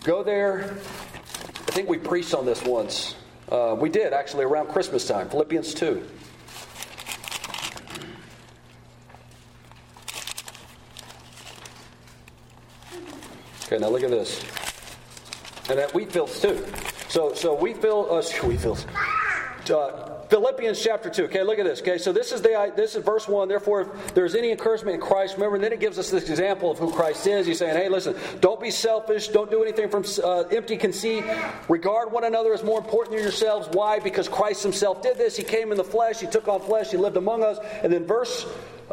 [0.03, 0.62] Go there.
[0.63, 3.15] I think we preached on this once.
[3.49, 6.07] Uh, we did actually around Christmas time, Philippians 2.
[13.65, 14.43] Okay, now look at this.
[15.69, 16.65] And that wheat fields too.
[17.09, 18.88] So, so Wheatfield, uh, wheat fields.
[19.69, 21.25] Uh, Philippians chapter 2.
[21.25, 21.81] Okay, look at this.
[21.81, 23.47] Okay, so this is the this is verse 1.
[23.47, 26.69] Therefore, if there's any encouragement in Christ, remember, and then it gives us this example
[26.69, 27.47] of who Christ is.
[27.47, 29.29] He's saying, hey, listen, don't be selfish.
[29.29, 31.23] Don't do anything from uh, empty conceit.
[31.67, 33.67] Regard one another as more important than yourselves.
[33.71, 33.97] Why?
[33.99, 35.35] Because Christ himself did this.
[35.35, 36.19] He came in the flesh.
[36.19, 36.91] He took on flesh.
[36.91, 37.57] He lived among us.
[37.83, 38.45] And then verse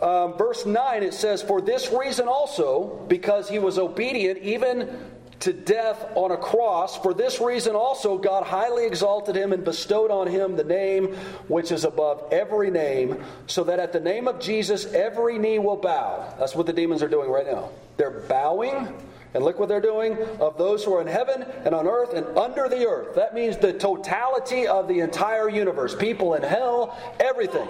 [0.02, 4.98] um, verse 9, it says, For this reason also, because he was obedient even
[5.40, 6.96] to death on a cross.
[6.96, 11.14] For this reason also, God highly exalted him and bestowed on him the name
[11.48, 15.76] which is above every name, so that at the name of Jesus every knee will
[15.76, 16.34] bow.
[16.38, 17.70] That's what the demons are doing right now.
[17.96, 18.94] They're bowing.
[19.34, 22.26] And look what they're doing of those who are in heaven and on earth and
[22.38, 23.14] under the earth.
[23.16, 27.68] That means the totality of the entire universe people in hell, everything.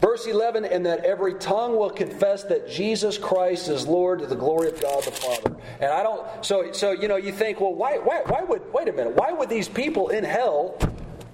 [0.00, 4.34] Verse 11, and that every tongue will confess that Jesus Christ is Lord to the
[4.34, 5.56] glory of God the Father.
[5.78, 8.88] And I don't, so, so you know, you think, well, why, why, why would, wait
[8.88, 10.78] a minute, why would these people in hell,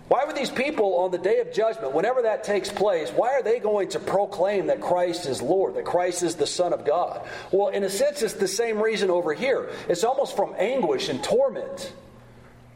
[0.09, 3.43] why would these people on the day of judgment, whenever that takes place, why are
[3.43, 7.25] they going to proclaim that Christ is Lord, that Christ is the Son of God?
[7.53, 9.71] Well, in a sense, it's the same reason over here.
[9.89, 11.93] It's almost from anguish and torment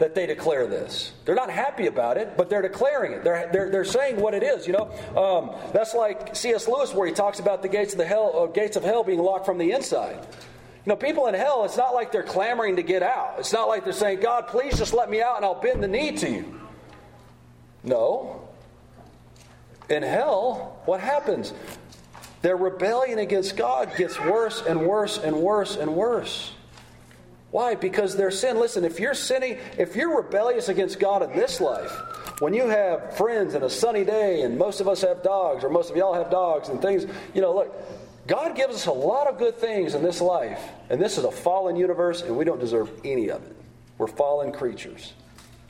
[0.01, 1.13] that they declare this.
[1.27, 3.23] They're not happy about it, but they're declaring it.
[3.23, 4.67] They're, they're, they're saying what it is.
[4.67, 6.67] You know, um, that's like C.S.
[6.67, 9.21] Lewis, where he talks about the gates of the hell, uh, gates of hell being
[9.21, 10.27] locked from the inside.
[10.87, 13.37] You know, people in hell, it's not like they're clamoring to get out.
[13.39, 15.89] It's not like they're saying, God, please just let me out and I'll bend the
[15.89, 16.61] knee to you.
[17.85, 18.49] No.
[19.91, 21.53] in hell, what happens?
[22.41, 26.53] Their rebellion against God gets worse and worse and worse and worse.
[27.51, 27.75] Why?
[27.75, 28.59] Because their sin.
[28.59, 31.91] Listen, if you're sinning, if you're rebellious against God in this life,
[32.41, 35.69] when you have friends and a sunny day, and most of us have dogs, or
[35.69, 37.75] most of y'all have dogs and things, you know, look,
[38.27, 41.31] God gives us a lot of good things in this life, and this is a
[41.33, 43.57] fallen universe, and we don't deserve any of it.
[43.99, 45.13] We're fallen creatures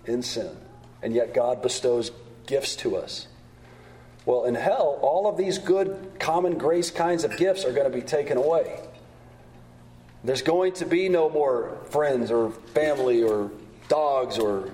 [0.04, 0.54] in sin,
[1.02, 2.12] and yet God bestows
[2.46, 3.26] gifts to us.
[4.26, 7.96] Well, in hell, all of these good common grace kinds of gifts are going to
[7.96, 8.80] be taken away.
[10.22, 13.50] There's going to be no more friends or family or
[13.88, 14.70] dogs or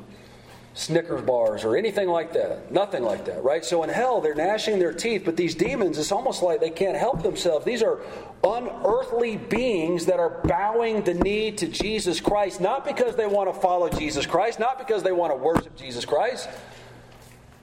[0.76, 2.70] Snickers bars or anything like that.
[2.70, 3.64] Nothing like that, right?
[3.64, 6.98] So in hell, they're gnashing their teeth, but these demons, it's almost like they can't
[6.98, 7.64] help themselves.
[7.64, 8.00] These are
[8.44, 13.58] unearthly beings that are bowing the knee to Jesus Christ, not because they want to
[13.58, 16.46] follow Jesus Christ, not because they want to worship Jesus Christ,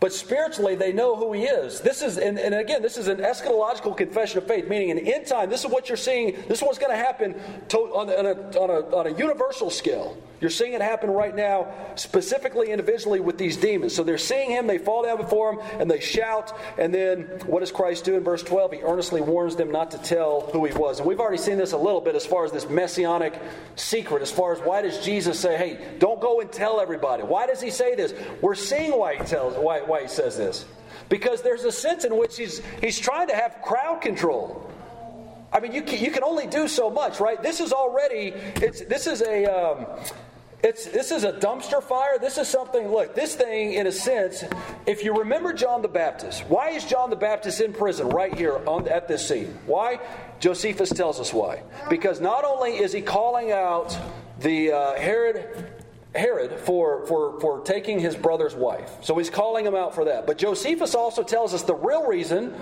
[0.04, 1.80] but spiritually, they know who he is.
[1.80, 5.28] This is, and, and, again, this is an eschatological confession of faith, meaning in end
[5.28, 7.34] time, this is what you're seeing, this is what's going to happen
[7.70, 10.18] to, on, on, a, on, a, on a universal scale.
[10.44, 13.96] You're seeing it happen right now, specifically individually with these demons.
[13.96, 16.54] So they're seeing him, they fall down before him, and they shout.
[16.78, 18.74] And then what does Christ do in verse 12?
[18.74, 21.00] He earnestly warns them not to tell who he was.
[21.00, 23.42] And we've already seen this a little bit as far as this messianic
[23.78, 27.24] secret, as far as why does Jesus say, hey, don't go and tell everybody?
[27.24, 28.14] Why does he say this?
[28.42, 30.66] We're seeing why he tells why, why he says this.
[31.10, 34.70] Because there's a sense in which he's he's trying to have crowd control.
[35.52, 37.42] I mean, you can, you can only do so much, right?
[37.42, 39.86] This is already it's this is a um,
[40.64, 42.18] it's, this is a dumpster fire.
[42.18, 44.46] This is something, look, this thing, in a sense,
[44.86, 48.62] if you remember John the Baptist, why is John the Baptist in prison right here
[48.66, 49.60] on, at this scene?
[49.66, 50.00] Why?
[50.40, 51.64] Josephus tells us why.
[51.90, 53.98] Because not only is he calling out
[54.40, 55.73] the uh, Herod
[56.16, 58.92] Herod for, for, for taking his brother's wife.
[59.02, 60.28] So he's calling him out for that.
[60.28, 62.54] But Josephus also tells us the real reason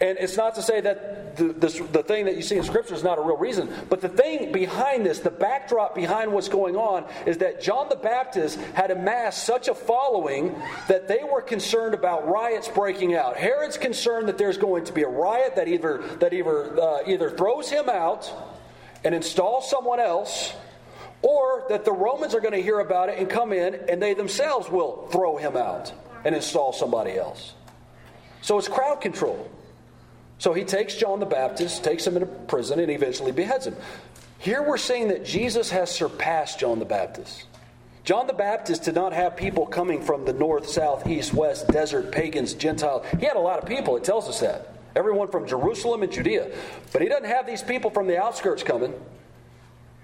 [0.00, 2.94] and it's not to say that the, this, the thing that you see in Scripture
[2.94, 6.74] is not a real reason, but the thing behind this, the backdrop behind what's going
[6.74, 10.54] on, is that John the Baptist had amassed such a following
[10.88, 13.36] that they were concerned about riots breaking out.
[13.36, 17.30] Herod's concerned that there's going to be a riot that either, that either, uh, either
[17.30, 18.32] throws him out
[19.04, 20.54] and installs someone else,
[21.22, 24.14] or that the Romans are going to hear about it and come in and they
[24.14, 25.92] themselves will throw him out
[26.24, 27.54] and install somebody else.
[28.42, 29.50] So it's crowd control.
[30.38, 33.76] So he takes John the Baptist, takes him into prison, and eventually beheads him.
[34.38, 37.44] Here we're seeing that Jesus has surpassed John the Baptist.
[38.04, 42.10] John the Baptist did not have people coming from the north, south, east, west, desert,
[42.10, 43.04] pagans, Gentiles.
[43.18, 44.74] He had a lot of people, it tells us that.
[44.96, 46.50] Everyone from Jerusalem and Judea.
[46.92, 48.94] But he doesn't have these people from the outskirts coming.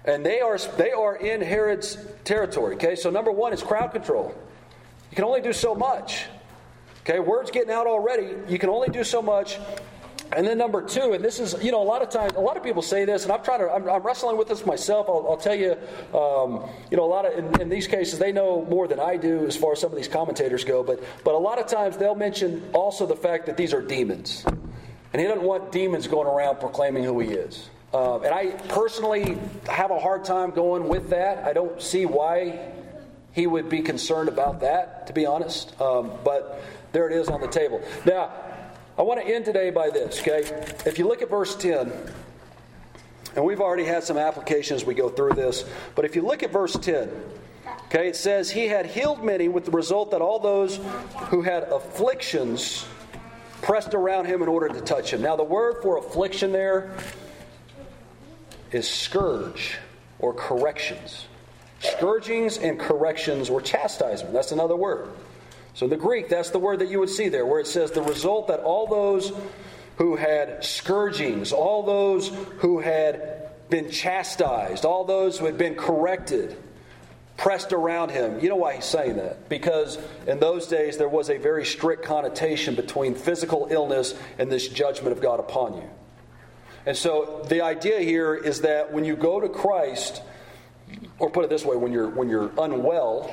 [0.07, 2.75] And they are, they are in Herod's territory.
[2.75, 4.33] Okay, so number one is crowd control.
[5.11, 6.25] You can only do so much.
[7.01, 8.33] Okay, word's getting out already.
[8.47, 9.59] You can only do so much.
[10.35, 12.57] And then number two, and this is, you know, a lot of times, a lot
[12.57, 15.07] of people say this, and I'm trying to, I'm, I'm wrestling with this myself.
[15.07, 15.71] I'll, I'll tell you,
[16.13, 19.15] um, you know, a lot of, in, in, these cases, they know more than I
[19.15, 21.95] do as far as some of these commentators go, but, but a lot of times
[21.95, 24.43] they'll mention also the fact that these are demons.
[25.13, 27.69] And he doesn't want demons going around proclaiming who he is.
[27.93, 29.37] Uh, and I personally
[29.69, 31.45] have a hard time going with that.
[31.45, 32.71] I don't see why
[33.33, 35.79] he would be concerned about that, to be honest.
[35.79, 37.81] Um, but there it is on the table.
[38.05, 38.31] Now,
[38.97, 40.39] I want to end today by this, okay?
[40.85, 41.91] If you look at verse 10,
[43.35, 46.51] and we've already had some applications we go through this, but if you look at
[46.51, 47.09] verse 10,
[47.85, 50.77] okay, it says, He had healed many with the result that all those
[51.29, 52.87] who had afflictions
[53.61, 55.21] pressed around him in order to touch him.
[55.21, 56.91] Now, the word for affliction there
[58.71, 59.77] is scourge
[60.19, 61.27] or corrections.
[61.79, 64.33] Scourgings and corrections or chastisement.
[64.33, 65.09] That's another word.
[65.73, 67.91] So in the Greek, that's the word that you would see there, where it says
[67.91, 69.31] the result that all those
[69.97, 76.57] who had scourgings, all those who had been chastised, all those who had been corrected,
[77.37, 78.39] pressed around him.
[78.39, 79.49] You know why he's saying that?
[79.49, 84.67] Because in those days there was a very strict connotation between physical illness and this
[84.67, 85.89] judgment of God upon you.
[86.87, 90.21] And so the idea here is that when you go to Christ,
[91.19, 93.29] or put it this way, when you're when you're unwell,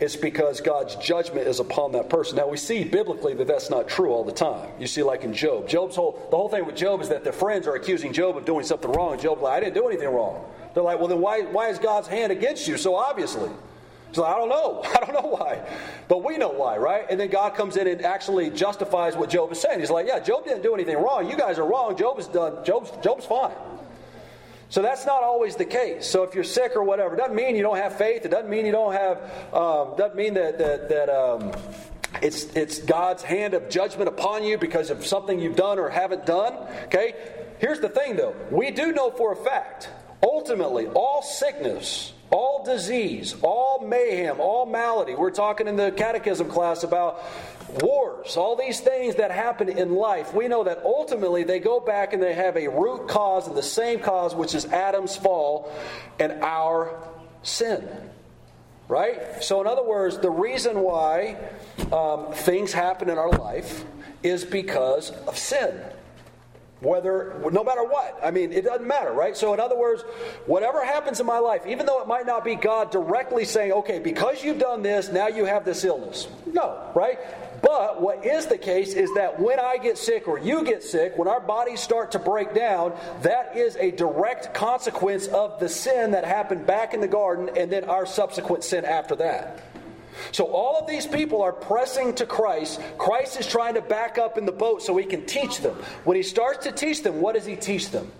[0.00, 2.36] it's because God's judgment is upon that person.
[2.38, 4.70] Now we see biblically that that's not true all the time.
[4.80, 7.32] You see, like in Job, Job's whole the whole thing with Job is that the
[7.32, 10.42] friends are accusing Job of doing something wrong, Job's like, I didn't do anything wrong.
[10.72, 13.50] They're like, well then why why is God's hand against you so obviously?
[14.08, 14.82] He's like, I don't know.
[14.84, 15.66] I don't know why.
[16.08, 17.06] But we know why, right?
[17.10, 19.80] And then God comes in and actually justifies what Job is saying.
[19.80, 21.28] He's like, Yeah, Job didn't do anything wrong.
[21.30, 21.96] You guys are wrong.
[21.96, 22.64] Job is done.
[22.64, 23.54] Job's Job's fine.
[24.68, 26.06] So that's not always the case.
[26.06, 28.24] So if you're sick or whatever, it doesn't mean you don't have faith.
[28.24, 29.18] It doesn't mean you don't have.
[29.54, 31.52] Um, doesn't mean that that, that um,
[32.22, 36.26] It's, it's God's hand of judgment upon you because of something you've done or haven't
[36.26, 36.54] done.
[36.84, 37.14] Okay?
[37.58, 39.88] Here's the thing though we do know for a fact,
[40.22, 45.14] ultimately, all sickness, all disease, all mayhem, all malady.
[45.14, 47.22] We're talking in the catechism class about
[47.82, 50.34] wars, all these things that happen in life.
[50.34, 53.62] We know that ultimately they go back and they have a root cause and the
[53.62, 55.72] same cause, which is Adam's fall
[56.18, 56.98] and our
[57.42, 57.88] sin.
[58.88, 59.42] Right?
[59.42, 61.36] So, in other words, the reason why
[61.92, 63.84] um, things happen in our life
[64.22, 65.74] is because of sin
[66.80, 68.18] whether no matter what.
[68.22, 69.36] I mean it doesn't matter right?
[69.36, 70.02] So in other words
[70.46, 73.98] whatever happens in my life even though it might not be god directly saying okay
[73.98, 76.28] because you've done this now you have this illness.
[76.46, 77.18] No right?
[77.62, 81.16] But what is the case is that when I get sick or you get sick,
[81.16, 86.12] when our bodies start to break down, that is a direct consequence of the sin
[86.12, 89.62] that happened back in the garden and then our subsequent sin after that.
[90.32, 92.80] So all of these people are pressing to Christ.
[92.98, 95.74] Christ is trying to back up in the boat so he can teach them.
[96.04, 98.10] When he starts to teach them, what does he teach them?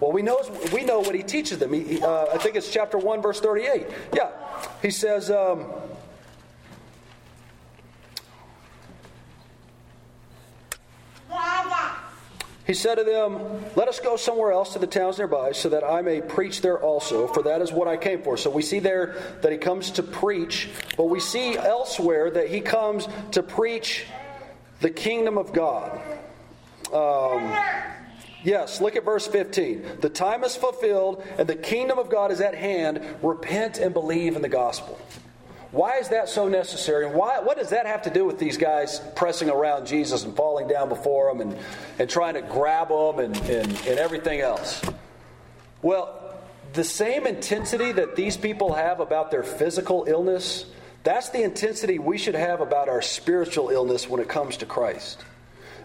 [0.00, 0.40] Well, we know,
[0.72, 1.72] we know what he teaches them.
[1.72, 3.86] He, uh, I think it's chapter 1, verse 38.
[4.14, 4.30] Yeah.
[4.82, 5.66] He says, um,
[12.66, 13.40] He said to them,
[13.76, 16.78] Let us go somewhere else to the towns nearby, so that I may preach there
[16.78, 18.36] also, for that is what I came for.
[18.36, 22.60] So we see there that he comes to preach, but we see elsewhere that he
[22.60, 24.06] comes to preach
[24.80, 26.00] the kingdom of God.
[26.92, 27.54] Um,
[28.42, 30.00] yes, look at verse 15.
[30.00, 33.02] The time is fulfilled, and the kingdom of God is at hand.
[33.22, 34.98] Repent and believe in the gospel.
[35.74, 37.04] Why is that so necessary?
[37.04, 40.34] And why, what does that have to do with these guys pressing around Jesus and
[40.36, 41.58] falling down before him and,
[41.98, 44.80] and trying to grab him and, and, and everything else?
[45.82, 46.38] Well,
[46.74, 50.64] the same intensity that these people have about their physical illness,
[51.02, 55.24] that's the intensity we should have about our spiritual illness when it comes to Christ.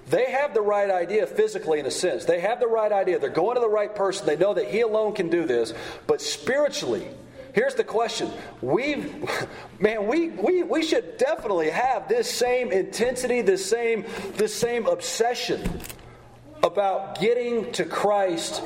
[0.07, 2.25] They have the right idea physically, in a sense.
[2.25, 3.17] They have the right idea.
[3.17, 4.27] They're going to the right person.
[4.27, 5.73] They know that He alone can do this.
[6.05, 7.07] But spiritually,
[7.53, 8.31] Here's the question.
[8.61, 8.95] We
[9.79, 15.81] man, we, we, we should definitely have this same intensity, this same, this same obsession
[16.63, 18.61] about getting to Christ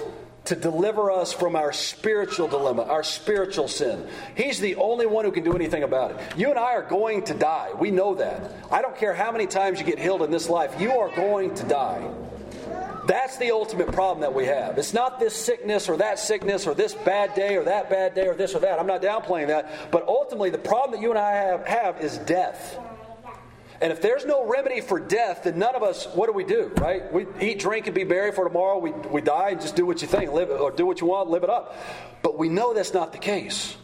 [0.45, 4.05] to deliver us from our spiritual dilemma, our spiritual sin.
[4.35, 6.37] He's the only one who can do anything about it.
[6.37, 7.71] You and I are going to die.
[7.79, 8.51] We know that.
[8.69, 11.55] I don't care how many times you get healed in this life, you are going
[11.55, 12.09] to die.
[13.05, 14.77] That's the ultimate problem that we have.
[14.77, 18.27] It's not this sickness or that sickness or this bad day or that bad day
[18.27, 18.79] or this or that.
[18.79, 19.91] I'm not downplaying that.
[19.91, 22.79] But ultimately, the problem that you and I have, have is death.
[23.81, 26.71] And if there's no remedy for death, then none of us, what do we do,
[26.77, 27.11] right?
[27.11, 28.77] We eat, drink, and be buried for tomorrow.
[28.77, 31.29] We, we die and just do what you think, live or do what you want,
[31.29, 31.75] live it up.
[32.21, 33.75] But we know that's not the case.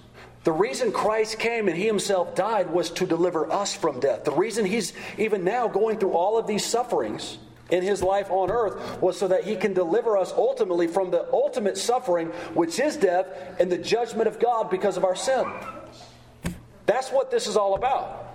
[0.45, 4.23] The reason Christ came and He Himself died was to deliver us from death.
[4.23, 7.37] The reason He's even now going through all of these sufferings
[7.71, 11.31] in his life on earth was so that he can deliver us ultimately from the
[11.31, 13.27] ultimate suffering, which is death,
[13.59, 15.45] and the judgment of God because of our sin.
[16.85, 18.28] That's what this is all about.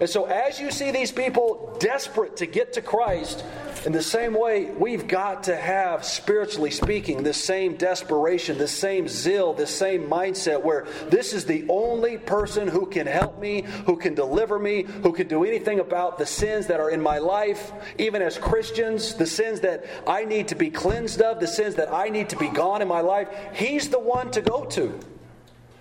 [0.00, 3.44] And so, as you see these people desperate to get to Christ,
[3.84, 9.08] in the same way, we've got to have, spiritually speaking, this same desperation, this same
[9.08, 13.96] zeal, this same mindset where this is the only person who can help me, who
[13.96, 17.72] can deliver me, who can do anything about the sins that are in my life,
[17.98, 21.92] even as Christians, the sins that I need to be cleansed of, the sins that
[21.92, 23.28] I need to be gone in my life.
[23.52, 24.98] He's the one to go to.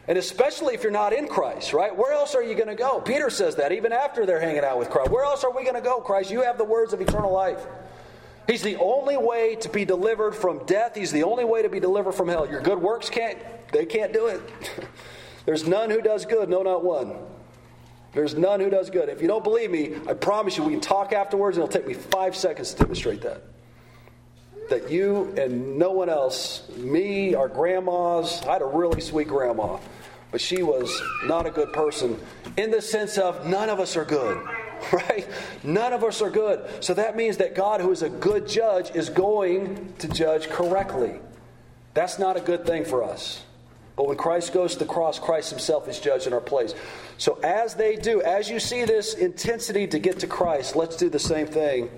[0.08, 1.96] And especially if you're not in Christ, right?
[1.96, 3.02] Where else are you going to go?
[3.02, 5.12] Peter says that even after they're hanging out with Christ.
[5.12, 6.32] Where else are we going to go, Christ?
[6.32, 7.66] You have the words of eternal life.
[8.48, 10.96] He's the only way to be delivered from death.
[10.96, 12.50] He's the only way to be delivered from hell.
[12.50, 13.38] Your good works can't,
[13.74, 14.42] they can't do it.
[15.46, 17.18] There's none who does good, no, not one.
[18.14, 19.10] There's none who does good.
[19.10, 21.88] If you don't believe me, I promise you we can talk afterwards and it'll take
[21.88, 23.44] me five seconds to demonstrate that
[24.70, 29.78] that you and no one else, me, our grandmas, I had a really sweet grandma,
[30.32, 32.20] but she was not a good person
[32.58, 34.38] in the sense of none of us are good,
[34.92, 35.28] right?
[35.64, 36.84] None of us are good.
[36.84, 41.20] So that means that God, who is a good judge, is going to judge correctly.
[41.94, 43.44] That's not a good thing for us.
[43.96, 46.76] But when Christ goes to the cross, Christ himself is judged in our place.
[47.18, 51.10] So as they do, as you see this intensity to get to Christ, let's do
[51.10, 51.90] the same thing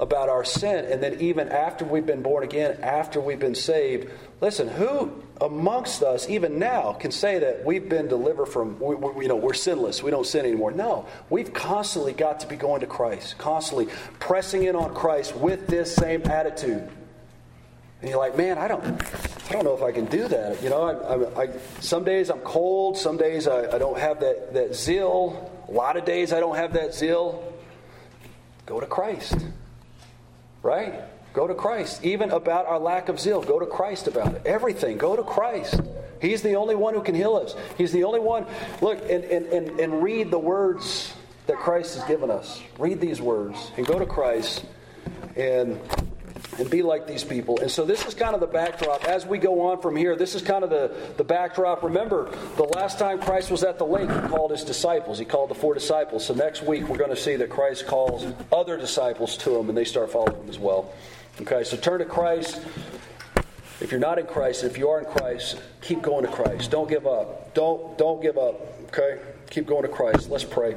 [0.00, 0.84] about our sin.
[0.84, 6.02] And then, even after we've been born again, after we've been saved, listen, who amongst
[6.02, 9.54] us, even now, can say that we've been delivered from, we, we, you know, we're
[9.54, 10.72] sinless, we don't sin anymore?
[10.72, 11.06] No.
[11.30, 13.88] We've constantly got to be going to Christ, constantly
[14.18, 16.88] pressing in on Christ with this same attitude.
[18.00, 20.62] And you're like, man, I don't, I don't know if I can do that.
[20.62, 21.48] You know, I, I, I,
[21.80, 25.50] some days I'm cold, some days I, I don't have that, that zeal.
[25.68, 27.52] A lot of days I don't have that zeal.
[28.66, 29.34] Go to Christ.
[30.62, 31.02] Right?
[31.32, 32.04] Go to Christ.
[32.04, 34.42] Even about our lack of zeal, go to Christ about it.
[34.44, 35.80] Everything, go to Christ.
[36.20, 37.54] He's the only one who can heal us.
[37.76, 38.46] He's the only one.
[38.80, 41.14] Look, and, and, and, and read the words
[41.46, 42.60] that Christ has given us.
[42.78, 44.64] Read these words and go to Christ
[45.36, 45.80] and
[46.58, 47.60] and be like these people.
[47.60, 49.04] And so this is kind of the backdrop.
[49.04, 51.82] As we go on from here, this is kind of the, the backdrop.
[51.82, 55.18] Remember, the last time Christ was at the lake, he called his disciples.
[55.18, 56.26] He called the four disciples.
[56.26, 59.78] So next week, we're going to see that Christ calls other disciples to him, and
[59.78, 60.92] they start following him as well.
[61.40, 62.60] Okay, so turn to Christ.
[63.80, 66.72] If you're not in Christ, if you are in Christ, keep going to Christ.
[66.72, 67.54] Don't give up.
[67.54, 68.60] Don't don't give up.
[68.88, 69.20] Okay?
[69.50, 70.28] Keep going to Christ.
[70.28, 70.76] Let's pray.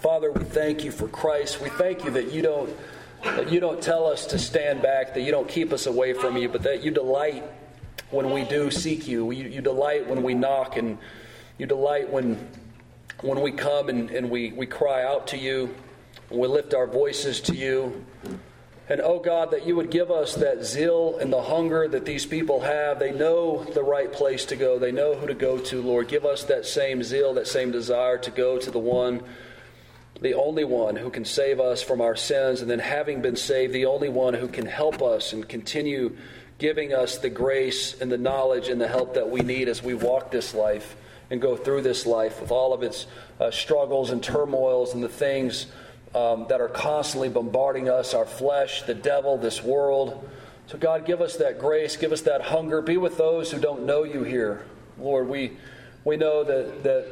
[0.00, 1.60] Father, we thank you for Christ.
[1.60, 2.76] We thank you that you don't
[3.22, 6.36] that you don't tell us to stand back, that you don't keep us away from
[6.36, 7.44] you, but that you delight
[8.10, 9.30] when we do seek you.
[9.30, 10.98] You, you delight when we knock, and
[11.58, 12.38] you delight when
[13.22, 15.74] when we come and, and we, we cry out to you,
[16.30, 18.04] we lift our voices to you.
[18.88, 22.24] And oh God, that you would give us that zeal and the hunger that these
[22.24, 22.98] people have.
[22.98, 26.08] They know the right place to go, they know who to go to, Lord.
[26.08, 29.22] Give us that same zeal, that same desire to go to the one,
[30.20, 32.60] the only one who can save us from our sins.
[32.60, 36.16] And then, having been saved, the only one who can help us and continue
[36.58, 39.94] giving us the grace and the knowledge and the help that we need as we
[39.94, 40.96] walk this life
[41.30, 43.06] and go through this life with all of its
[43.38, 45.66] uh, struggles and turmoils and the things
[46.14, 50.28] um, that are constantly bombarding us our flesh, the devil, this world.
[50.66, 52.82] So, God, give us that grace, give us that hunger.
[52.82, 54.64] Be with those who don't know you here.
[54.98, 55.56] Lord, we,
[56.04, 57.06] we know that, that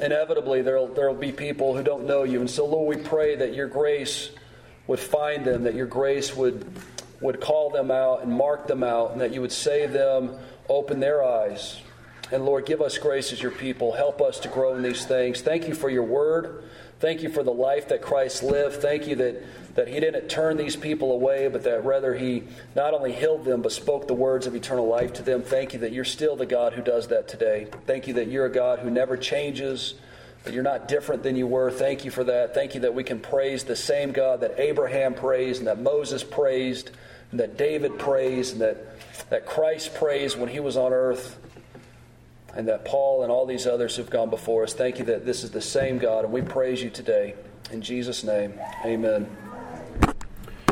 [0.00, 2.40] inevitably there will be people who don't know you.
[2.40, 4.30] And so, Lord, we pray that your grace
[4.86, 6.66] would find them, that your grace would,
[7.20, 10.36] would call them out and mark them out, and that you would save them,
[10.68, 11.80] open their eyes.
[12.30, 13.92] And Lord, give us grace as your people.
[13.92, 15.42] Help us to grow in these things.
[15.42, 16.64] Thank you for your word.
[16.98, 18.76] Thank you for the life that Christ lived.
[18.76, 19.42] Thank you that,
[19.74, 22.44] that He didn't turn these people away, but that rather He
[22.74, 25.42] not only healed them, but spoke the words of eternal life to them.
[25.42, 27.68] Thank you that you're still the God who does that today.
[27.86, 29.94] Thank you that you're a God who never changes,
[30.44, 31.70] that you're not different than you were.
[31.70, 32.54] Thank you for that.
[32.54, 36.22] Thank you that we can praise the same God that Abraham praised, and that Moses
[36.22, 36.90] praised,
[37.30, 38.78] and that David praised, and that,
[39.30, 41.38] that Christ praised when He was on earth
[42.54, 45.42] and that Paul and all these others who've gone before us, thank you that this
[45.42, 47.34] is the same God, and we praise you today.
[47.70, 48.52] In Jesus' name,
[48.84, 49.26] amen.